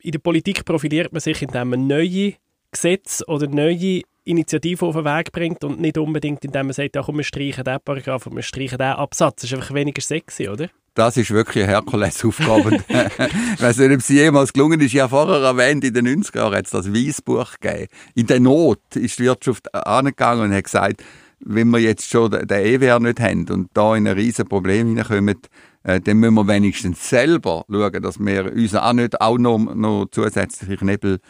in 0.00 0.12
der 0.12 0.18
Politik 0.18 0.64
profiliert 0.64 1.12
man 1.12 1.20
sich, 1.20 1.42
indem 1.42 1.70
man 1.70 1.86
neue 1.86 2.34
Gesetze 2.70 3.24
oder 3.26 3.46
neue 3.46 4.02
Initiative 4.28 4.86
auf 4.86 4.94
den 4.94 5.04
Weg 5.04 5.32
bringt 5.32 5.64
und 5.64 5.80
nicht 5.80 5.98
unbedingt, 5.98 6.44
indem 6.44 6.66
man 6.66 6.72
sagt, 6.72 6.96
ja, 6.96 7.02
komm, 7.02 7.16
wir 7.16 7.24
streichen 7.24 7.64
diesen 7.64 7.80
Paragraph 7.84 8.26
und 8.26 8.36
wir 8.36 8.42
streichen 8.42 8.78
diesen 8.78 8.92
Absatz. 8.92 9.42
Das 9.42 9.50
ist 9.50 9.56
einfach 9.56 9.74
weniger 9.74 10.02
sexy, 10.02 10.48
oder? 10.48 10.68
Das 10.94 11.16
ist 11.16 11.30
wirklich 11.30 11.64
eine 11.64 11.74
Herkulesaufgabe. 11.74 12.76
ich 12.88 13.62
weiß 13.62 13.78
nicht, 13.78 13.92
ob 13.92 13.98
es 14.00 14.08
jemals 14.08 14.52
gelungen 14.52 14.80
ist. 14.80 14.92
Ja, 14.92 15.08
vorher 15.08 15.40
erwähnt, 15.42 15.84
in 15.84 15.94
den 15.94 16.08
90er 16.08 16.38
Jahren 16.38 16.56
hat 16.56 16.64
es 16.64 16.72
das 16.72 16.92
Weißbuch 16.92 17.58
gegeben. 17.60 17.86
In 18.14 18.26
der 18.26 18.40
Not 18.40 18.80
ist 18.96 19.18
die 19.18 19.24
Wirtschaft 19.24 19.72
angegangen 19.72 20.46
und 20.46 20.54
hat 20.54 20.64
gesagt, 20.64 21.04
wenn 21.40 21.70
wir 21.70 21.78
jetzt 21.78 22.10
schon 22.10 22.30
den 22.30 22.50
EWR 22.50 22.98
nicht 22.98 23.20
haben 23.20 23.48
und 23.48 23.70
da 23.74 23.94
in 23.94 24.08
ein 24.08 24.14
riesen 24.14 24.48
Problem 24.48 24.88
hineinkommen, 24.88 25.36
äh, 25.84 26.00
dann 26.00 26.16
müssen 26.18 26.34
wir 26.34 26.48
wenigstens 26.48 27.08
selber 27.08 27.64
schauen, 27.70 28.02
dass 28.02 28.18
wir 28.18 28.52
uns 28.52 28.74
auch 28.74 28.92
nicht 28.92 29.20
auch 29.20 29.38
noch, 29.38 29.58
noch 29.58 30.06
zusätzliche 30.10 30.84
Nebel 30.84 31.20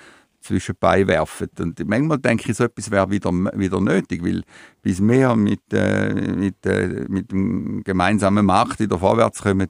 zwischen 0.41 0.75
beiwerfen. 0.79 1.49
Und 1.59 1.87
manchmal 1.87 2.19
denke 2.19 2.51
ich, 2.51 2.57
so 2.57 2.65
etwas 2.65 2.91
wäre 2.91 3.11
wieder, 3.11 3.31
wieder 3.33 3.81
nötig, 3.81 4.25
weil 4.25 4.43
bis 4.83 5.01
wir 5.01 5.35
mit, 5.37 5.61
äh, 5.73 6.15
mit, 6.15 6.65
äh, 6.65 7.07
mit 7.09 7.33
dem 7.33 7.83
gemeinsamen 7.85 8.47
Markt 8.47 8.81
wieder 8.81 8.99
vorwärts 8.99 9.43
kommen, 9.43 9.69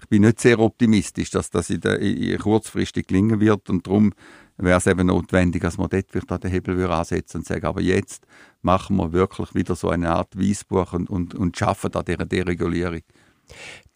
ich 0.00 0.08
bin 0.08 0.22
nicht 0.22 0.40
sehr 0.40 0.58
optimistisch, 0.58 1.30
dass 1.30 1.50
das 1.50 1.70
in 1.70 1.80
der, 1.80 1.98
in 1.98 2.38
kurzfristig 2.38 3.06
gelingen 3.06 3.40
wird 3.40 3.70
und 3.70 3.86
darum 3.86 4.12
wäre 4.56 4.78
es 4.78 4.86
eben 4.86 5.06
notwendig, 5.06 5.62
dass 5.62 5.78
man 5.78 5.88
dort 5.88 6.06
vielleicht 6.10 6.44
den 6.44 6.50
Hebel 6.50 6.90
ansetzen 6.90 7.38
und 7.38 7.46
sagen, 7.46 7.66
aber 7.66 7.80
jetzt 7.80 8.26
machen 8.62 8.96
wir 8.96 9.12
wirklich 9.12 9.54
wieder 9.54 9.74
so 9.74 9.88
eine 9.88 10.10
Art 10.10 10.38
Weißbuch 10.38 10.92
und, 10.92 11.10
und, 11.10 11.34
und 11.34 11.56
schaffen 11.56 11.90
da 11.90 12.02
dieser 12.02 12.26
Deregulierung. 12.26 13.00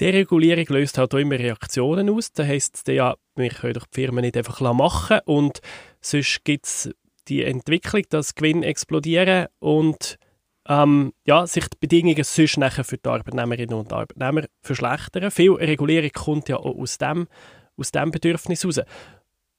Deregulierung 0.00 0.66
löst 0.68 0.98
halt 0.98 1.14
auch 1.14 1.18
immer 1.18 1.38
Reaktionen 1.38 2.10
aus. 2.10 2.32
Da 2.32 2.44
heisst 2.44 2.86
ja, 2.88 3.16
wir 3.34 3.48
können 3.48 3.74
doch 3.74 3.86
die 3.86 4.00
Firmen 4.00 4.22
nicht 4.22 4.36
einfach 4.36 4.60
machen 4.74 5.20
und 5.24 5.60
sonst 6.00 6.44
gibt 6.44 6.66
es 6.66 6.90
die 7.28 7.44
Entwicklung, 7.44 8.02
dass 8.10 8.34
Gewinne 8.34 8.66
explodieren 8.66 9.46
und 9.58 10.18
ähm, 10.66 11.12
ja, 11.26 11.46
sich 11.46 11.66
die 11.68 11.76
Bedingungen 11.80 12.24
sonst 12.24 12.58
nachher 12.58 12.84
für 12.84 12.98
die 12.98 13.08
Arbeitnehmerinnen 13.08 13.74
und 13.74 13.92
Arbeitnehmer 13.92 14.44
verschlechtern. 14.60 15.30
Viel 15.30 15.52
Regulierung 15.52 16.10
kommt 16.12 16.48
ja 16.48 16.56
auch 16.56 16.76
aus 16.76 16.98
dem, 16.98 17.26
aus 17.76 17.90
dem 17.90 18.10
Bedürfnis 18.10 18.62
heraus. 18.62 18.80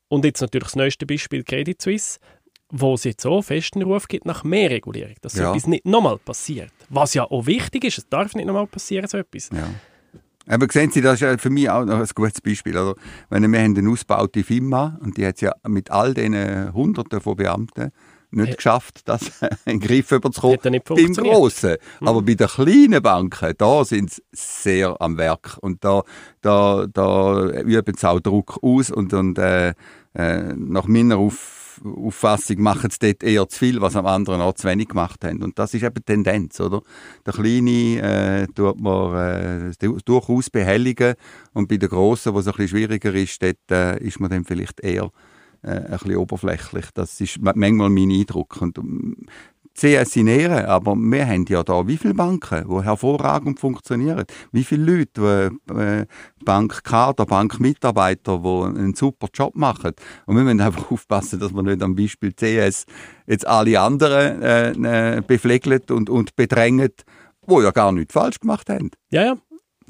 Und 0.07 0.25
jetzt 0.25 0.41
natürlich 0.41 0.67
das 0.67 0.75
neueste 0.75 1.05
Beispiel 1.05 1.43
Credit 1.43 1.81
Suisse, 1.81 2.19
wo 2.71 2.93
es 2.93 3.03
jetzt 3.03 3.25
auch 3.25 3.41
festen 3.41 3.81
Ruf 3.81 4.07
gibt 4.07 4.25
nach 4.25 4.43
mehr 4.43 4.69
Regulierung, 4.69 5.15
dass 5.21 5.33
so 5.33 5.41
Ja. 5.41 5.49
etwas 5.51 5.65
nicht 5.67 5.85
nochmal 5.85 6.17
passiert. 6.19 6.71
Was 6.89 7.15
ja 7.15 7.23
auch 7.29 7.45
wichtig 7.47 7.83
ist, 7.85 7.97
es 7.97 8.09
darf 8.09 8.35
nicht 8.35 8.45
nochmal 8.45 8.67
passieren, 8.67 9.07
so 9.07 9.17
etwas. 9.17 9.49
Ja. 9.51 9.67
Aber 10.49 10.67
sehen 10.71 10.91
Sie, 10.91 11.01
das 11.01 11.21
ist 11.21 11.41
für 11.41 11.49
mich 11.49 11.69
auch 11.69 11.85
noch 11.85 11.99
ein 11.99 12.07
gutes 12.13 12.41
Beispiel. 12.41 12.73
Wenn 13.29 13.51
wir 13.51 13.59
haben 13.61 13.77
eine 13.77 13.89
ausgebaute 13.89 14.43
Firma 14.43 14.97
und 15.01 15.15
die 15.17 15.25
hat 15.25 15.35
es 15.35 15.41
ja 15.41 15.53
mit 15.67 15.91
all 15.91 16.13
diesen 16.13 16.73
Hunderten 16.73 17.21
von 17.21 17.35
Beamten 17.35 17.91
nicht 18.31 18.49
Ja. 18.49 18.55
geschafft, 18.55 19.01
das 19.05 19.21
in 19.65 19.79
den 19.79 19.79
Griff 19.79 20.11
überzukommen. 20.11 20.59
Beim. 20.61 21.13
Grossen. 21.13 21.77
Aber 22.01 22.21
bei 22.21 22.35
den 22.35 22.47
kleinen 22.47 23.01
Banken, 23.01 23.53
da 23.57 23.83
sind 23.85 24.11
sie 24.11 24.21
sehr 24.31 24.99
am 25.01 25.17
Werk. 25.17 25.57
Und 25.61 25.83
da, 25.83 26.03
da, 26.41 26.85
da 26.91 27.45
üben 27.61 27.95
sie 27.97 28.07
auch 28.09 28.19
Druck 28.19 28.59
aus. 28.61 28.91
Und, 28.91 29.13
und 29.13 29.37
äh, 29.39 29.73
äh, 30.13 30.53
nach 30.55 30.85
meiner 30.85 31.17
Auf 31.17 31.58
Auffassung 31.83 32.61
machen 32.61 32.89
sie 32.91 32.99
dort 32.99 33.23
eher 33.23 33.47
zu 33.47 33.57
viel, 33.59 33.81
was 33.81 33.95
am 33.95 34.05
anderen 34.05 34.41
Ort 34.41 34.57
zu 34.57 34.67
wenig 34.67 34.89
gemacht 34.89 35.23
haben. 35.23 35.43
Und 35.43 35.57
das 35.59 35.73
ist 35.73 35.83
eben 35.83 35.93
die 35.95 36.01
Tendenz, 36.01 36.59
oder? 36.59 36.81
Der 37.25 37.33
Kleine 37.33 38.01
äh, 38.01 38.47
tut 38.47 38.79
man 38.79 39.15
äh, 39.15 39.71
du- 39.79 39.97
durchaus 40.03 40.49
behelligen 40.49 41.15
und 41.53 41.67
bei 41.67 41.77
den 41.77 41.89
Grossen, 41.89 42.33
wo 42.33 42.39
es 42.39 42.47
ein 42.47 42.53
bisschen 42.53 42.69
schwieriger 42.69 43.13
ist, 43.13 43.41
dort 43.41 43.57
äh, 43.71 43.97
ist 44.03 44.19
man 44.19 44.29
dann 44.29 44.45
vielleicht 44.45 44.79
eher 44.79 45.11
äh, 45.61 45.69
ein 45.71 45.91
bisschen 45.91 46.17
oberflächlich. 46.17 46.85
Das 46.93 47.19
ist 47.21 47.41
ma- 47.41 47.53
manchmal 47.55 47.89
mein 47.89 48.11
Eindruck. 48.11 48.61
Und, 48.61 48.77
CS 49.79 50.17
in 50.17 50.27
Ehren, 50.27 50.65
aber 50.65 50.95
wir 50.95 51.25
haben 51.25 51.45
ja 51.47 51.63
da 51.63 51.87
wie 51.87 51.97
viele 51.97 52.13
Banken, 52.13 52.67
die 52.67 52.83
hervorragend 52.83 53.59
funktionieren. 53.59 54.25
Wie 54.51 54.63
viele 54.63 54.97
Leute, 54.97 55.51
die, 55.69 55.73
äh, 55.73 56.05
Bankkader, 56.43 57.25
Bankmitarbeiter, 57.25 58.39
die 58.39 58.79
einen 58.79 58.93
super 58.93 59.27
Job 59.33 59.55
machen. 59.55 59.93
Und 60.25 60.35
wir 60.35 60.43
müssen 60.43 60.61
einfach 60.61 60.91
aufpassen, 60.91 61.39
dass 61.39 61.53
wir 61.53 61.63
nicht 61.63 61.81
am 61.81 61.95
Beispiel 61.95 62.33
CS 62.33 62.85
jetzt 63.25 63.47
alle 63.47 63.79
anderen 63.79 64.41
äh, 64.41 65.17
äh, 65.17 65.21
beflegelt 65.21 65.91
und, 65.91 66.09
und 66.09 66.35
bedrängt, 66.35 67.05
die 67.49 67.63
ja 67.63 67.71
gar 67.71 67.91
nichts 67.91 68.13
falsch 68.13 68.39
gemacht 68.39 68.69
haben. 68.69 68.91
Ja, 69.11 69.23
ja. 69.23 69.37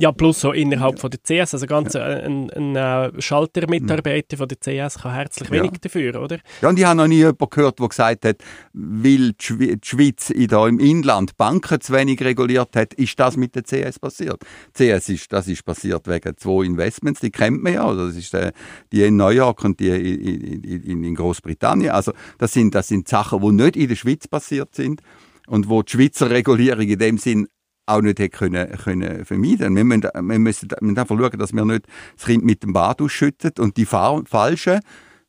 Ja, 0.02 0.14
plus 0.14 0.40
so 0.40 0.54
innerhalb 0.54 0.98
von 0.98 1.12
der 1.12 1.20
CS, 1.22 1.54
also 1.56 1.66
ganz 1.66 1.94
äh, 1.94 2.00
ein, 2.00 2.50
ein, 2.52 2.74
äh, 2.76 3.22
Schaltermitarbeiter 3.22 4.38
von 4.38 4.48
der 4.48 4.58
CS 4.58 5.00
kann 5.00 5.14
herzlich 5.14 5.50
Ja. 5.50 5.56
wenig 5.56 5.72
dafür, 5.82 6.22
oder? 6.22 6.38
Ja, 6.62 6.70
und 6.70 6.80
ich 6.80 6.86
habe 6.86 6.96
noch 6.96 7.08
nie 7.08 7.18
jemanden 7.18 7.50
gehört, 7.50 7.80
der 7.80 7.88
gesagt 7.90 8.24
hat, 8.24 8.38
weil 8.72 9.34
die 9.34 9.36
Schwe- 9.44 9.76
die 9.76 9.80
Schweiz 9.88 10.30
in 10.30 10.48
da 10.48 10.66
im 10.70 10.80
Inland 10.80 11.36
Banken 11.36 11.82
zu 11.82 11.92
wenig 11.92 12.22
reguliert 12.22 12.78
hat, 12.78 12.94
ist 12.94 13.20
das 13.20 13.36
mit 13.36 13.56
der 13.56 13.64
CS 13.64 14.00
passiert. 14.00 14.42
CS 14.74 15.10
ist, 15.10 15.34
das 15.34 15.50
ist 15.50 15.66
passiert 15.66 16.08
wegen 16.08 16.38
zwei 16.38 16.64
Investments, 16.66 17.20
die 17.20 17.30
kennt 17.32 17.62
man 17.62 17.74
ja. 17.74 17.94
Das 17.94 18.16
ist 18.16 18.34
äh, 18.34 18.54
die 18.94 19.04
in 19.04 19.18
New 19.18 19.28
York 19.30 19.66
und 19.66 19.82
die 19.82 19.90
in, 19.90 20.64
in, 20.64 20.82
in, 20.84 21.04
in 21.04 21.16
Großbritannien. 21.16 21.92
Also 21.92 22.14
das 22.38 22.54
sind, 22.54 22.74
das 22.74 22.88
sind 22.88 23.10
Sachen, 23.10 23.42
die 23.42 23.52
nicht 23.52 23.76
in 23.76 23.90
der 23.90 23.96
Schweiz 23.98 24.30
passiert 24.30 24.74
sind 24.76 25.02
und 25.48 25.68
wo 25.68 25.82
die 25.84 25.92
Schweizer 25.92 26.30
Regulierung 26.30 26.88
in 26.88 27.00
dem 27.00 27.18
Sinn 27.18 27.48
auch 27.90 28.02
nicht 28.02 28.20
hätte 28.20 28.30
können, 28.38 28.70
können 28.84 29.26
vermeiden. 29.26 29.76
Wir 29.76 29.84
müssen, 29.84 30.04
wir 30.04 30.40
müssen, 30.40 30.70
wir 30.70 30.78
müssen 30.82 30.98
einfach 31.00 31.18
schauen, 31.18 31.40
dass 31.40 31.54
wir 31.54 31.66
nicht 31.66 31.86
das 32.16 32.26
Kind 32.26 32.44
mit 32.46 32.64
dem 32.64 32.74
Bad 32.74 33.02
ausschütten 33.02 33.52
und 33.60 33.78
die 33.78 33.86
fa- 33.86 34.22
falschen 34.26 34.80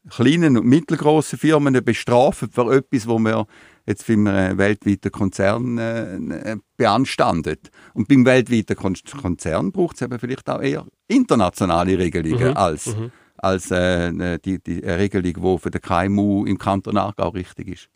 kleinen 0.08 0.56
und 0.56 0.66
mittelgroßen 0.66 1.38
Firmen 1.38 1.84
bestrafen 1.84 2.50
für 2.50 2.74
etwas, 2.74 3.06
wo 3.06 3.18
wir 3.18 3.46
jetzt 3.86 4.02
für 4.04 4.14
einen 4.14 4.56
weltweiten 4.56 5.10
Konzern 5.12 5.76
äh, 5.78 6.56
beanstandet. 6.76 7.70
Und 7.94 8.08
beim 8.08 8.24
weltweiten 8.24 8.76
Kon 8.76 8.94
Konzern 9.20 9.72
braucht 9.72 9.96
es 9.96 10.02
eben 10.02 10.18
vielleicht 10.18 10.48
auch 10.48 10.62
eher 10.62 10.86
internationale 11.08 11.98
Regelungen 11.98 12.48
Mhm, 12.50 12.56
als, 12.56 12.96
als 13.36 13.70
äh, 13.70 14.38
die, 14.38 14.62
die 14.62 14.78
Regelung, 14.80 15.32
die 15.34 15.58
für 15.62 15.70
den 15.70 15.80
KMU 15.80 16.44
im 16.46 16.58
Kanton 16.58 16.96
Aargau 16.96 17.28
richtig 17.28 17.68
ist. 17.68 17.88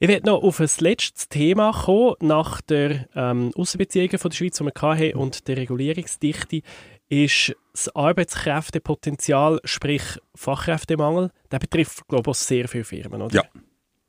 Ich 0.00 0.06
werde 0.08 0.26
noch 0.26 0.42
auf 0.44 0.60
ein 0.60 0.68
letztes 0.78 1.28
Thema 1.28 1.72
kommen, 1.72 2.14
nach 2.20 2.60
der 2.60 3.08
ähm, 3.16 3.50
Außenbeziehungen 3.56 4.18
von 4.18 4.30
der 4.30 4.36
Schweiz, 4.36 4.58
die 4.58 4.64
wir 4.64 4.72
hatten, 4.74 5.18
und 5.18 5.48
der 5.48 5.56
Regulierungsdichte, 5.56 6.62
ist 7.08 7.56
das 7.72 7.88
Arbeitskräftepotenzial, 7.96 9.60
sprich 9.64 10.02
Fachkräftemangel. 10.36 11.30
Der 11.50 11.58
betrifft, 11.58 12.06
glaube 12.06 12.30
ich, 12.30 12.36
sehr 12.36 12.68
viele 12.68 12.84
Firmen, 12.84 13.22
oder? 13.22 13.34
Ja. 13.34 13.42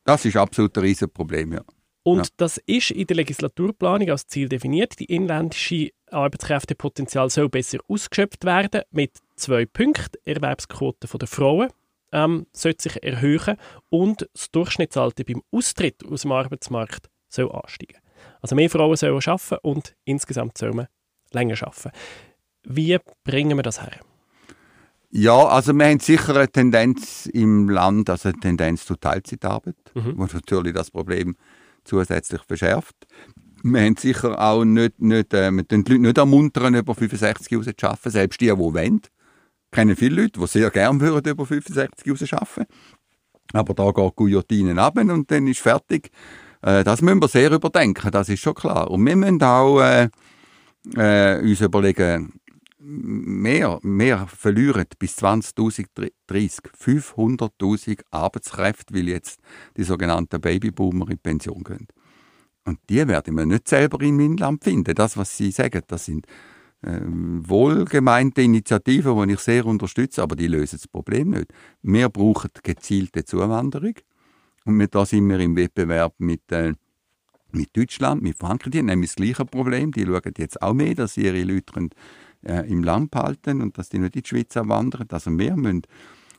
Das 0.03 0.25
ist 0.25 0.37
absolut 0.37 0.77
ein 0.77 0.83
Riesenproblem, 0.83 1.53
ja. 1.53 1.61
Und 2.03 2.19
Ja. 2.19 2.23
das 2.37 2.57
ist 2.65 2.91
in 2.91 3.07
der 3.07 3.17
Legislaturplanung 3.17 4.09
als 4.09 4.27
Ziel 4.27 4.47
definiert. 4.47 4.99
Die 4.99 5.05
inländische 5.05 5.89
Arbeitskräftepotenzial 6.11 7.29
soll 7.29 7.49
besser 7.49 7.79
ausgeschöpft 7.87 8.45
werden 8.45 8.81
mit 8.91 9.17
zwei 9.35 9.65
Punkten. 9.65 10.17
Erwerbsquote 10.23 11.07
der 11.17 11.27
Frauen 11.27 11.69
ähm, 12.11 12.47
sollte 12.53 12.83
sich 12.83 13.03
erhöhen 13.03 13.57
und 13.89 14.29
das 14.33 14.51
Durchschnittsalter 14.51 15.23
beim 15.23 15.41
Austritt 15.51 16.05
aus 16.05 16.21
dem 16.21 16.31
Arbeitsmarkt 16.31 17.09
soll 17.27 17.51
ansteigen. 17.51 17.97
Also 18.41 18.55
mehr 18.55 18.69
Frauen 18.69 18.95
sollen 18.95 19.21
arbeiten 19.25 19.57
und 19.61 19.95
insgesamt 20.05 20.57
sollen 20.57 20.75
wir 20.77 20.89
länger 21.31 21.55
arbeiten. 21.61 21.91
Wie 22.63 22.97
bringen 23.23 23.57
wir 23.57 23.63
das 23.63 23.81
her? 23.81 23.99
Ja, 25.11 25.47
also 25.47 25.73
wir 25.73 25.85
haben 25.87 25.99
sicher 25.99 26.35
eine 26.35 26.51
Tendenz 26.51 27.25
im 27.25 27.67
Land, 27.69 28.09
also 28.09 28.29
eine 28.29 28.39
Tendenz 28.39 28.85
zu 28.85 28.95
Teilzeitarbeit, 28.95 29.75
Mhm. 29.95 30.13
was 30.17 30.33
natürlich 30.33 30.73
das 30.73 30.91
Problem 30.91 31.35
zusätzlich 31.83 32.41
verschärft. 32.43 33.07
Wir 33.63 33.81
haben 33.81 33.95
sicher 33.97 34.39
auch 34.39 34.63
nicht, 34.63 35.01
nicht 35.01 35.33
äh, 35.33 35.51
wir 35.51 35.63
die 35.63 35.75
Leute 35.75 35.99
nicht 35.99 36.17
ermuntern, 36.17 36.75
über 36.75 36.93
65 36.93 37.57
raus 37.57 37.65
zu 37.65 37.87
arbeiten, 37.87 38.09
selbst 38.11 38.39
die, 38.39 38.45
die 38.45 38.57
wollen. 38.57 39.01
Kenne 39.71 39.95
viele 39.95 40.23
Leute, 40.23 40.39
die 40.39 40.47
sehr 40.47 40.69
gerne 40.71 40.99
würden 40.99 41.31
über 41.31 41.45
65 41.45 42.11
raus 42.11 42.33
arbeiten. 42.33 42.65
Aber 43.53 43.73
da 43.73 43.91
geht 43.91 44.15
Guillotine 44.15 44.79
ab 44.81 44.97
und 44.97 45.29
dann 45.31 45.47
ist 45.47 45.59
fertig. 45.59 46.11
Äh, 46.61 46.83
das 46.83 47.01
müssen 47.01 47.21
wir 47.21 47.27
sehr 47.27 47.51
überdenken, 47.51 48.11
das 48.11 48.29
ist 48.29 48.41
schon 48.41 48.53
klar. 48.53 48.89
Und 48.91 49.05
wir 49.05 49.15
müssen 49.15 49.41
auch 49.41 49.81
äh, 49.81 50.09
äh, 50.95 51.41
uns 51.41 51.61
überlegen, 51.61 52.39
mehr, 52.79 53.79
mehr 53.81 54.27
verlieren 54.27 54.85
bis 54.97 55.15
2030 55.17 56.11
500.000 56.29 58.01
Arbeitskräfte, 58.11 58.93
weil 58.93 59.09
jetzt 59.09 59.39
die 59.77 59.83
sogenannten 59.83 60.39
Babyboomer 60.39 61.09
in 61.09 61.19
Pension 61.19 61.63
gehen. 61.63 61.87
Und 62.65 62.79
die 62.89 63.07
werden 63.07 63.35
wir 63.35 63.45
nicht 63.45 63.67
selber 63.67 64.01
im 64.01 64.19
Inland 64.19 64.63
finden. 64.63 64.95
Das, 64.95 65.17
was 65.17 65.35
Sie 65.35 65.51
sagen, 65.51 65.81
das 65.87 66.05
sind 66.05 66.27
wohlgemeinte 66.81 68.41
Initiativen, 68.41 69.27
die 69.27 69.33
ich 69.33 69.39
sehr 69.41 69.65
unterstütze, 69.65 70.23
aber 70.23 70.35
die 70.35 70.47
lösen 70.47 70.77
das 70.77 70.87
Problem 70.87 71.31
nicht. 71.31 71.53
Wir 71.81 72.09
brauchen 72.09 72.51
gezielte 72.63 73.25
Zuwanderung. 73.25 73.95
Und 74.65 74.75
mit 74.75 74.95
da 74.95 75.05
sind 75.05 75.27
wir 75.27 75.39
im 75.39 75.55
Wettbewerb 75.55 76.13
mit, 76.19 76.51
äh, 76.51 76.73
mit 77.51 77.75
Deutschland, 77.75 78.21
mit 78.21 78.37
Frankreich. 78.37 78.71
Die 78.71 78.79
haben 78.79 79.01
das 79.01 79.15
gleiche 79.15 79.45
Problem. 79.45 79.91
Die 79.91 80.05
schauen 80.05 80.33
jetzt 80.37 80.61
auch 80.61 80.73
mehr, 80.73 80.95
dass 80.95 81.15
sie 81.15 81.23
ihre 81.23 81.43
Leute 81.43 81.73
können, 81.73 81.89
äh, 82.45 82.69
im 82.69 82.83
Land 82.83 83.11
behalten 83.11 83.61
und 83.61 83.77
dass 83.77 83.89
die 83.89 83.99
nicht 83.99 84.15
in 84.15 84.21
die 84.21 84.27
Schweiz 84.27 84.55
wandern. 84.55 85.07
Also 85.09 85.37
wir 85.37 85.55
müssen 85.55 85.81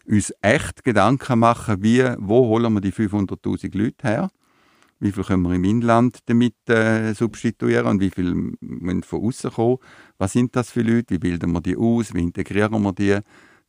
uns 0.06 0.32
echt 0.40 0.84
Gedanken 0.84 1.38
machen, 1.38 1.82
wie, 1.82 2.04
wo 2.18 2.46
holen 2.46 2.72
wir 2.72 2.80
die 2.80 2.92
500'000 2.92 3.76
Leute 3.76 4.08
her? 4.08 4.30
Wie 5.00 5.12
viel 5.12 5.24
können 5.24 5.42
wir 5.42 5.54
im 5.54 5.64
Inland 5.64 6.18
damit 6.26 6.68
äh, 6.68 7.14
substituieren 7.14 7.86
und 7.86 8.00
wie 8.00 8.10
viel 8.10 8.34
müssen 8.60 9.02
von 9.02 9.24
außen 9.24 9.50
kommen? 9.50 9.78
Was 10.18 10.32
sind 10.32 10.54
das 10.54 10.70
für 10.70 10.82
Leute? 10.82 11.14
Wie 11.14 11.18
bilden 11.18 11.52
wir 11.52 11.62
die 11.62 11.76
aus? 11.76 12.12
Wie 12.12 12.22
integrieren 12.22 12.82
wir 12.82 12.92
die? 12.92 13.18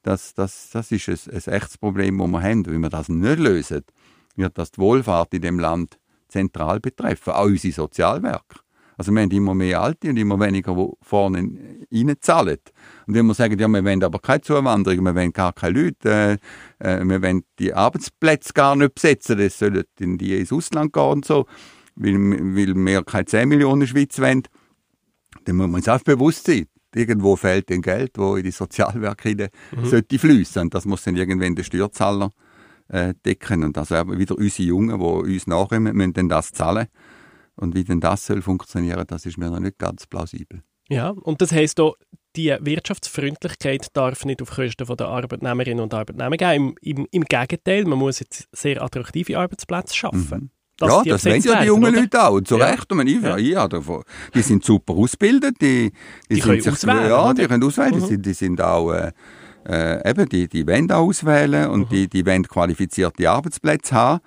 Das, 0.04 0.34
das, 0.34 0.70
das 0.72 0.92
ist 0.92 1.08
ein, 1.08 1.34
ein 1.34 1.54
echtes 1.54 1.78
Problem, 1.78 2.18
das 2.18 2.28
wir 2.28 2.42
haben. 2.44 2.66
Wenn 2.66 2.82
wir 2.82 2.90
das 2.90 3.08
nicht 3.08 3.40
lösen, 3.40 3.84
wird 4.36 4.58
das 4.58 4.72
die 4.72 4.82
Wohlfahrt 4.82 5.34
in 5.34 5.42
dem 5.42 5.60
Land 5.60 6.00
zentral 6.28 6.80
betreffen, 6.80 7.34
auch 7.34 7.46
unsere 7.46 7.74
Sozialwerke. 7.74 8.60
Also 8.98 9.12
wir 9.12 9.22
haben 9.22 9.32
immer 9.32 9.54
mehr 9.56 9.82
Alte 9.82 10.10
und 10.10 10.18
immer 10.18 10.40
weniger, 10.40 10.76
die 10.76 10.90
vorne 11.02 11.50
reinzahlen. 11.92 12.58
Und 13.08 13.14
wenn 13.16 13.26
wir 13.26 13.34
sagen, 13.34 13.58
ja, 13.58 13.68
wir 13.68 13.84
wollen 13.84 14.04
aber 14.04 14.20
keine 14.20 14.42
Zuwanderung, 14.42 15.04
wir 15.06 15.16
wollen 15.16 15.34
gar 15.34 15.54
keine 15.54 15.80
Leute, 15.82 16.38
äh, 16.80 16.98
äh, 17.00 17.04
wir 17.04 17.22
wollen 17.22 17.44
die 17.60 17.74
Arbeitsplätze 17.74 18.54
gar 18.54 18.76
nicht 18.76 18.96
besetzen, 18.96 19.38
das 19.38 19.58
sollen 19.58 19.84
in 20.00 20.18
die 20.18 20.38
ins 20.38 20.52
Ausland 20.52 20.94
gehen 20.94 21.04
und 21.04 21.26
so, 21.26 21.46
weil, 21.96 22.14
weil 22.16 22.76
wir 22.76 23.04
keine 23.04 23.26
10 23.26 23.50
Millionen 23.50 23.88
Schweiz 23.88 24.20
wollen, 24.20 24.44
dann 25.46 25.56
muss 25.56 25.68
man 25.68 25.76
uns 25.76 25.90
auch 25.90 26.02
bewusst 26.02 26.46
sein, 26.46 26.68
irgendwo 26.94 27.36
fehlt 27.36 27.70
dann 27.70 27.82
Geld, 27.82 28.18
das 28.18 28.38
in 28.38 28.44
die 28.44 28.52
Sozialwerke 28.52 29.50
Mhm. 29.76 29.86
sollte 29.86 30.20
fließen. 30.20 30.70
Das 30.70 30.86
muss 30.86 31.04
dann 31.04 31.16
irgendwann 31.16 31.56
der 31.56 31.64
Steuerzahler 31.64 32.32
äh, 32.90 33.14
decken. 33.26 33.64
Und 33.64 33.78
also 33.78 33.96
wieder 34.18 34.38
unsere 34.38 34.64
Jungen, 34.68 35.00
die 35.00 35.34
uns 35.34 35.48
nachkommen, 35.48 35.96
müssen 35.96 36.14
dann 36.14 36.30
das 36.30 36.52
zahlen. 36.52 36.88
Und 37.56 37.76
wie 37.76 37.84
denn 37.84 38.00
das 38.00 38.26
soll 38.26 38.42
funktionieren, 38.42 39.04
das 39.08 39.26
ist 39.26 39.38
mir 39.38 39.50
noch 39.50 39.60
nicht 39.60 39.78
ganz 39.78 40.08
plausibel. 40.08 40.62
Ja, 40.90 41.10
und 41.10 41.42
das 41.42 41.52
heisst 41.52 41.80
auch, 41.80 41.96
die 42.36 42.56
Wirtschaftsfreundlichkeit 42.60 43.88
darf 43.94 44.26
nicht 44.26 44.42
auf 44.42 44.52
Kosten 44.52 44.86
der 44.98 45.08
Arbeitnehmerinnen 45.08 45.82
und 45.84 45.94
Arbeitnehmer 45.94 46.38
gehen. 46.38 46.76
Im, 46.82 46.98
im, 47.00 47.08
Im 47.12 47.24
Gegenteil, 47.26 47.86
man 47.86 48.00
muss 48.00 48.20
jetzt 48.20 48.48
sehr 48.54 48.82
attraktive 48.82 49.38
Arbeitsplätze 49.38 49.96
schaffen. 49.96 50.52
dass 50.78 50.90
ja, 50.90 51.04
die 51.04 51.10
das 51.10 51.26
wollen 51.26 51.42
ja 51.42 51.62
die 51.62 51.68
jungen 51.68 51.92
oder? 51.94 52.02
Leute 52.02 52.24
auch. 52.24 52.34
Und 52.34 52.48
zu 52.48 52.58
Ja. 52.58 52.66
Recht. 52.68 52.92
Und 52.92 53.08
ich, 53.08 53.22
Ja. 53.22 53.38
ja. 53.38 53.68
davon- 53.68 54.04
die 54.34 54.42
sind 54.42 54.64
super 54.66 54.94
ausgebildet. 54.94 55.58
Die, 55.62 55.92
Die 56.30 56.36
sind 56.36 56.44
können 56.44 56.62
sich- 56.62 56.72
auswählen, 56.74 57.10
Ja, 57.10 57.26
oder? 57.26 57.34
die 57.36 57.48
können 57.48 57.64
auswählen. 57.64 57.92
Mhm. 57.96 58.00
Die, 58.00 58.06
sind, 58.08 58.26
die 58.26 58.34
sind 58.34 58.62
auch, 58.62 58.92
äh, 58.92 59.12
äh, 59.68 60.10
eben, 60.10 60.28
die, 60.28 60.48
die 60.48 60.66
wollen 60.66 60.92
auch 60.92 61.06
auswählen 61.08 61.70
und 61.70 61.82
Mhm. 61.82 61.90
die, 61.90 62.10
die 62.10 62.26
wollen 62.26 62.48
qualifizierte 62.48 63.30
Arbeitsplätze 63.30 63.94
haben. 63.94 64.22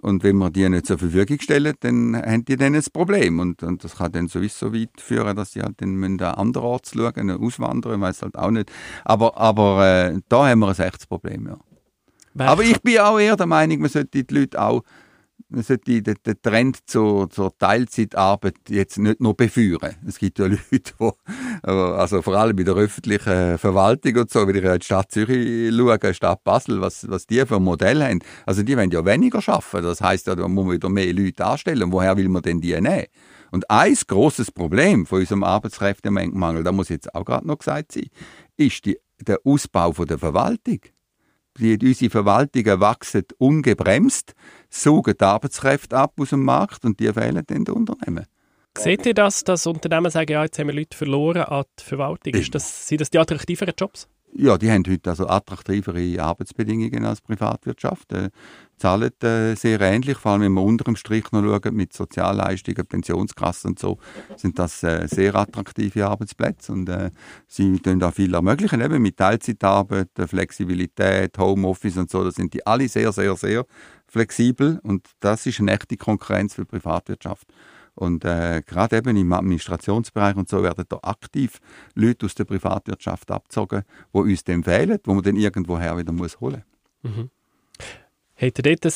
Und 0.00 0.22
wenn 0.22 0.36
wir 0.36 0.50
die 0.50 0.68
nicht 0.68 0.86
zur 0.86 0.98
Verfügung 0.98 1.38
stellen, 1.40 1.74
dann 1.80 2.16
haben 2.16 2.44
die 2.44 2.56
dann 2.56 2.74
ein 2.74 2.82
Problem. 2.92 3.38
Und, 3.38 3.62
und 3.62 3.84
das 3.84 3.96
kann 3.96 4.12
dann 4.12 4.28
sowieso 4.28 4.72
weit 4.72 4.98
führen, 4.98 5.36
dass 5.36 5.52
sie 5.52 5.62
halt 5.62 5.80
dann 5.80 5.94
müssen 5.94 6.22
an 6.22 6.34
anderorts 6.34 6.92
schauen, 6.94 7.30
auswandern, 7.30 8.00
weiß 8.00 8.22
halt 8.22 8.36
auch 8.36 8.50
nicht. 8.50 8.70
Aber, 9.04 9.36
aber 9.36 9.86
äh, 9.86 10.20
da 10.28 10.48
haben 10.48 10.60
wir 10.60 10.68
ein 10.68 10.78
echtes 10.78 11.06
Problem, 11.06 11.46
ja. 11.46 11.58
Wer 12.32 12.48
Aber 12.48 12.62
ich 12.62 12.80
bin 12.80 12.98
auch 12.98 13.18
eher 13.18 13.36
der 13.36 13.46
Meinung, 13.46 13.80
man 13.80 13.90
sollte 13.90 14.22
die 14.22 14.34
Leute 14.34 14.60
auch, 14.60 14.82
man 15.48 15.62
sollte 15.62 16.02
den, 16.02 16.16
den 16.24 16.42
Trend 16.42 16.78
zur, 16.88 17.30
zur 17.30 17.56
Teilzeitarbeit 17.56 18.54
jetzt 18.68 18.98
nicht 18.98 19.20
nur 19.20 19.36
befeuern. 19.36 19.96
Es 20.06 20.18
gibt 20.18 20.38
ja 20.38 20.46
Leute, 20.46 20.62
die, 20.70 21.68
also 21.68 22.22
vor 22.22 22.36
allem 22.36 22.58
in 22.58 22.64
der 22.64 22.74
öffentlichen 22.74 23.58
Verwaltung 23.58 24.16
und 24.16 24.30
so, 24.30 24.46
wenn 24.46 24.56
ich 24.56 24.64
in 24.64 24.78
die 24.78 24.84
Stadt 24.84 25.10
Zürich 25.10 25.74
schaue, 25.74 26.14
Stadt 26.14 26.44
Basel, 26.44 26.80
was, 26.80 27.08
was 27.08 27.26
die 27.26 27.44
für 27.46 27.56
ein 27.56 27.62
Modell 27.62 28.02
haben. 28.02 28.20
Also 28.46 28.62
die 28.62 28.76
wollen 28.76 28.90
ja 28.90 29.04
weniger 29.04 29.40
arbeiten. 29.46 29.86
Das 29.86 30.00
heisst, 30.00 30.26
ja, 30.26 30.34
da 30.34 30.46
muss 30.48 30.64
man 30.64 30.74
wieder 30.74 30.88
mehr 30.88 31.12
Leute 31.12 31.44
anstellen. 31.44 31.92
Woher 31.92 32.16
will 32.16 32.28
man 32.28 32.42
denn 32.42 32.60
die 32.60 32.78
nehmen? 32.80 33.06
Und 33.50 33.68
ein 33.70 33.96
grosses 34.06 34.50
Problem 34.50 35.06
von 35.06 35.20
unserem 35.20 35.42
Arbeitskräftemangel, 35.42 36.62
da 36.62 36.72
muss 36.72 36.88
jetzt 36.88 37.14
auch 37.14 37.24
gerade 37.24 37.46
noch 37.46 37.58
gesagt 37.58 37.92
sein, 37.92 38.06
ist 38.56 38.84
die, 38.84 38.98
der 39.20 39.40
Ausbau 39.44 39.92
von 39.92 40.06
der 40.06 40.18
Verwaltung 40.18 40.80
die, 41.60 41.78
unsere 41.86 42.10
Verwaltungen 42.10 42.80
wachsen 42.80 43.24
ungebremst, 43.38 44.34
saugen 44.68 45.14
die 45.18 45.24
Arbeitskräfte 45.24 45.96
ab 45.96 46.14
aus 46.18 46.30
dem 46.30 46.44
Markt 46.44 46.84
und 46.84 46.98
die 47.00 47.14
wählen 47.14 47.44
dann 47.46 47.64
die 47.64 47.70
Unternehmen. 47.72 48.26
Seht 48.78 49.04
ihr 49.04 49.14
das, 49.14 49.44
dass 49.44 49.66
Unternehmen 49.66 50.10
sagen, 50.10 50.32
ja, 50.32 50.44
jetzt 50.44 50.58
haben 50.58 50.68
wir 50.68 50.74
Leute 50.74 50.96
verloren 50.96 51.42
an 51.42 51.64
die 51.78 51.84
Verwaltung? 51.84 52.34
Ist 52.34 52.54
das, 52.54 52.88
sind 52.88 53.00
das 53.00 53.10
die 53.10 53.18
attraktiveren 53.18 53.74
Jobs? 53.76 54.08
Ja, 54.32 54.56
die 54.58 54.70
haben 54.70 54.84
heute 54.88 55.10
also 55.10 55.26
attraktivere 55.26 56.22
Arbeitsbedingungen 56.22 57.04
als 57.04 57.20
Privatwirtschaft, 57.20 58.12
äh, 58.12 58.30
zahlen 58.76 59.10
äh, 59.22 59.56
sehr 59.56 59.80
ähnlich, 59.80 60.18
vor 60.18 60.32
allem 60.32 60.42
wenn 60.42 60.52
man 60.52 60.64
unter 60.64 60.84
dem 60.84 60.94
Strich 60.94 61.32
noch 61.32 61.42
schaut, 61.42 61.72
mit 61.72 61.92
Sozialleistungen, 61.92 62.86
Pensionskassen 62.86 63.70
und 63.70 63.78
so, 63.80 63.98
sind 64.36 64.58
das 64.58 64.84
äh, 64.84 65.08
sehr 65.08 65.34
attraktive 65.34 66.06
Arbeitsplätze 66.06 66.72
und 66.72 66.88
äh, 66.88 67.10
sie 67.48 67.76
tun 67.80 67.98
da 67.98 68.12
viel 68.12 68.32
ermöglichen, 68.32 68.80
eben 68.80 69.02
mit 69.02 69.16
Teilzeitarbeit, 69.16 70.16
äh, 70.16 70.28
Flexibilität, 70.28 71.36
Homeoffice 71.36 71.96
und 71.96 72.08
so, 72.08 72.22
da 72.22 72.30
sind 72.30 72.54
die 72.54 72.64
alle 72.64 72.88
sehr, 72.88 73.12
sehr, 73.12 73.34
sehr 73.36 73.66
flexibel 74.06 74.78
und 74.84 75.08
das 75.18 75.44
ist 75.46 75.58
eine 75.58 75.72
echte 75.72 75.96
Konkurrenz 75.96 76.54
für 76.54 76.62
die 76.62 76.68
Privatwirtschaft. 76.68 77.48
Und 78.00 78.24
äh, 78.24 78.62
gerade 78.64 78.96
eben 78.96 79.14
im 79.14 79.30
Administrationsbereich 79.30 80.34
und 80.34 80.48
so 80.48 80.62
werden 80.62 80.86
da 80.88 80.98
aktiv 81.02 81.60
Leute 81.94 82.24
aus 82.24 82.34
der 82.34 82.44
Privatwirtschaft 82.44 83.30
abgezogen, 83.30 83.82
die 84.14 84.18
uns 84.18 84.42
dann 84.42 84.64
fehlen, 84.64 84.98
wo 85.04 85.12
man 85.12 85.22
dann 85.22 85.36
irgendwoher 85.36 85.98
wieder 85.98 86.10
muss 86.10 86.40
holen 86.40 86.64
Habt 87.02 88.58
ihr 88.58 88.74
dort 88.74 88.86
ein, 88.86 88.92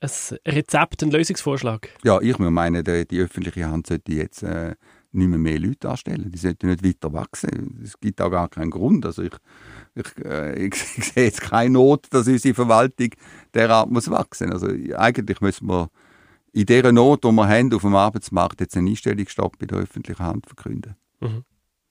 ein 0.00 0.38
Rezept, 0.54 1.02
einen 1.02 1.10
Lösungsvorschlag? 1.10 1.88
Ja, 2.04 2.20
ich 2.20 2.38
meinen, 2.38 2.84
die, 2.84 3.04
die 3.08 3.18
öffentliche 3.18 3.68
Hand 3.68 3.88
sollte 3.88 4.12
jetzt 4.12 4.44
äh, 4.44 4.76
nicht 5.10 5.28
mehr, 5.28 5.38
mehr 5.40 5.58
Leute 5.58 5.90
anstellen. 5.90 6.30
Die 6.30 6.38
sollten 6.38 6.68
nicht 6.68 6.84
weiter 6.84 7.12
wachsen. 7.12 7.80
Es 7.82 7.98
gibt 7.98 8.20
auch 8.20 8.30
gar 8.30 8.48
keinen 8.48 8.70
Grund. 8.70 9.04
Also 9.04 9.22
ich, 9.22 9.34
ich, 9.96 10.24
äh, 10.24 10.66
ich, 10.66 10.74
ich 10.96 11.12
sehe 11.12 11.24
jetzt 11.24 11.40
keine 11.40 11.70
Not, 11.70 12.06
dass 12.10 12.28
unsere 12.28 12.54
Verwaltung 12.54 13.10
derart 13.52 13.90
muss 13.90 14.08
wachsen. 14.08 14.52
Also 14.52 14.68
eigentlich 14.96 15.40
müssen 15.40 15.66
wir 15.68 15.90
in 16.54 16.66
dieser 16.66 16.92
Not, 16.92 17.24
die 17.24 17.32
wir 17.32 17.48
haben 17.48 17.72
auf 17.74 17.82
dem 17.82 17.96
Arbeitsmarkt, 17.96 18.60
jetzt 18.60 18.76
einen 18.76 18.88
Einstellungsstopp 18.88 19.58
bei 19.58 19.66
der 19.66 19.78
öffentlichen 19.78 20.22
Hand 20.22 20.46
verkünden. 20.46 20.94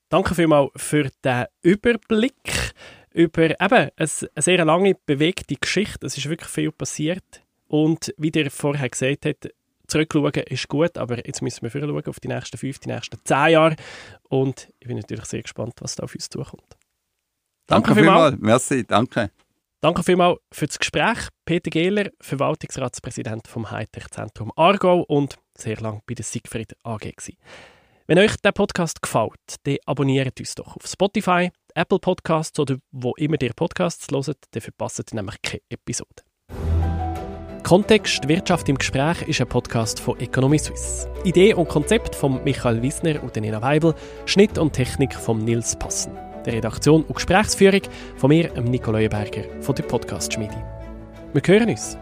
Danke 0.09 0.35
vielmals 0.35 0.71
für 0.75 1.09
den 1.23 1.45
Überblick 1.61 2.73
über 3.13 3.49
eben 3.49 3.59
eine, 3.59 3.91
eine 3.97 4.07
sehr 4.37 4.65
lange 4.65 4.95
bewegte 5.05 5.55
Geschichte. 5.55 6.05
Es 6.05 6.17
ist 6.17 6.29
wirklich 6.29 6.49
viel 6.49 6.71
passiert. 6.71 7.43
Und 7.67 8.13
wie 8.17 8.31
der 8.31 8.49
vorher 8.51 8.89
gesagt 8.89 9.25
hat, 9.25 9.49
zurückschauen 9.87 10.31
ist 10.47 10.67
gut, 10.67 10.97
aber 10.97 11.25
jetzt 11.25 11.41
müssen 11.41 11.61
wir 11.61 11.69
schauen 11.69 12.05
auf 12.05 12.19
die 12.19 12.27
nächsten 12.27 12.57
fünf, 12.57 12.79
die 12.79 12.89
nächsten 12.89 13.17
zehn 13.23 13.49
Jahre. 13.49 13.75
Und 14.29 14.71
ich 14.79 14.87
bin 14.87 14.97
natürlich 14.97 15.25
sehr 15.25 15.41
gespannt, 15.41 15.75
was 15.79 15.95
da 15.95 16.03
auf 16.03 16.15
uns 16.15 16.29
zukommt. 16.29 16.77
Danke, 17.67 17.95
vielmals. 17.95 18.37
Merci, 18.39 18.85
danke. 18.85 19.29
Danke 19.83 20.01
vielmals 20.01 20.39
für 20.53 20.65
das 20.65 20.79
Gespräch. 20.79 21.27
Peter 21.43 21.69
Gehler, 21.69 22.09
Verwaltungsratspräsident 22.21 23.49
vom 23.49 23.69
Hightech-Zentrum 23.69 24.53
Aargau 24.55 25.01
und 25.01 25.35
sehr 25.57 25.75
lange 25.75 25.99
bei 26.07 26.13
der 26.13 26.23
Siegfried 26.23 26.73
AG. 26.83 26.99
Gewesen. 26.99 27.35
Wenn 28.07 28.17
euch 28.17 28.33
der 28.37 28.53
Podcast 28.53 29.01
gefällt, 29.01 29.57
dann 29.63 29.75
abonniert 29.85 30.39
uns 30.39 30.55
doch 30.55 30.77
auf 30.77 30.87
Spotify, 30.87 31.51
Apple 31.75 31.99
Podcasts 31.99 32.57
oder 32.61 32.77
wo 32.91 33.13
immer 33.15 33.35
ihr 33.41 33.51
Podcasts 33.53 34.07
hört, 34.09 34.37
dann 34.51 34.61
verpasst 34.61 34.99
ihr 34.99 35.15
nämlich 35.15 35.35
keine 35.41 35.63
Episode. 35.67 36.23
Kontext 37.63 38.25
Wirtschaft 38.29 38.69
im 38.69 38.77
Gespräch 38.77 39.21
ist 39.23 39.41
ein 39.41 39.49
Podcast 39.49 39.99
von 39.99 40.17
Economy 40.21 40.59
Suisse. 40.59 41.09
Idee 41.25 41.55
und 41.55 41.67
Konzept 41.67 42.15
von 42.15 42.41
Michael 42.45 42.81
Wiesner 42.81 43.21
und 43.21 43.35
Nina 43.35 43.61
Weibel, 43.61 43.95
Schnitt 44.27 44.57
und 44.57 44.71
Technik 44.71 45.13
von 45.13 45.39
Nils 45.39 45.77
Passen. 45.77 46.17
Der 46.45 46.53
Redaktion 46.53 47.03
und 47.03 47.15
Gesprächsführung 47.15 47.81
von 48.17 48.29
mir, 48.29 48.51
Nico 48.61 48.91
Leuenberger 48.91 49.43
von 49.61 49.75
der 49.75 49.83
Podcast 49.83 50.33
Schmiede. 50.33 50.61
Wir 51.33 51.41
hören 51.45 51.69
uns. 51.69 51.97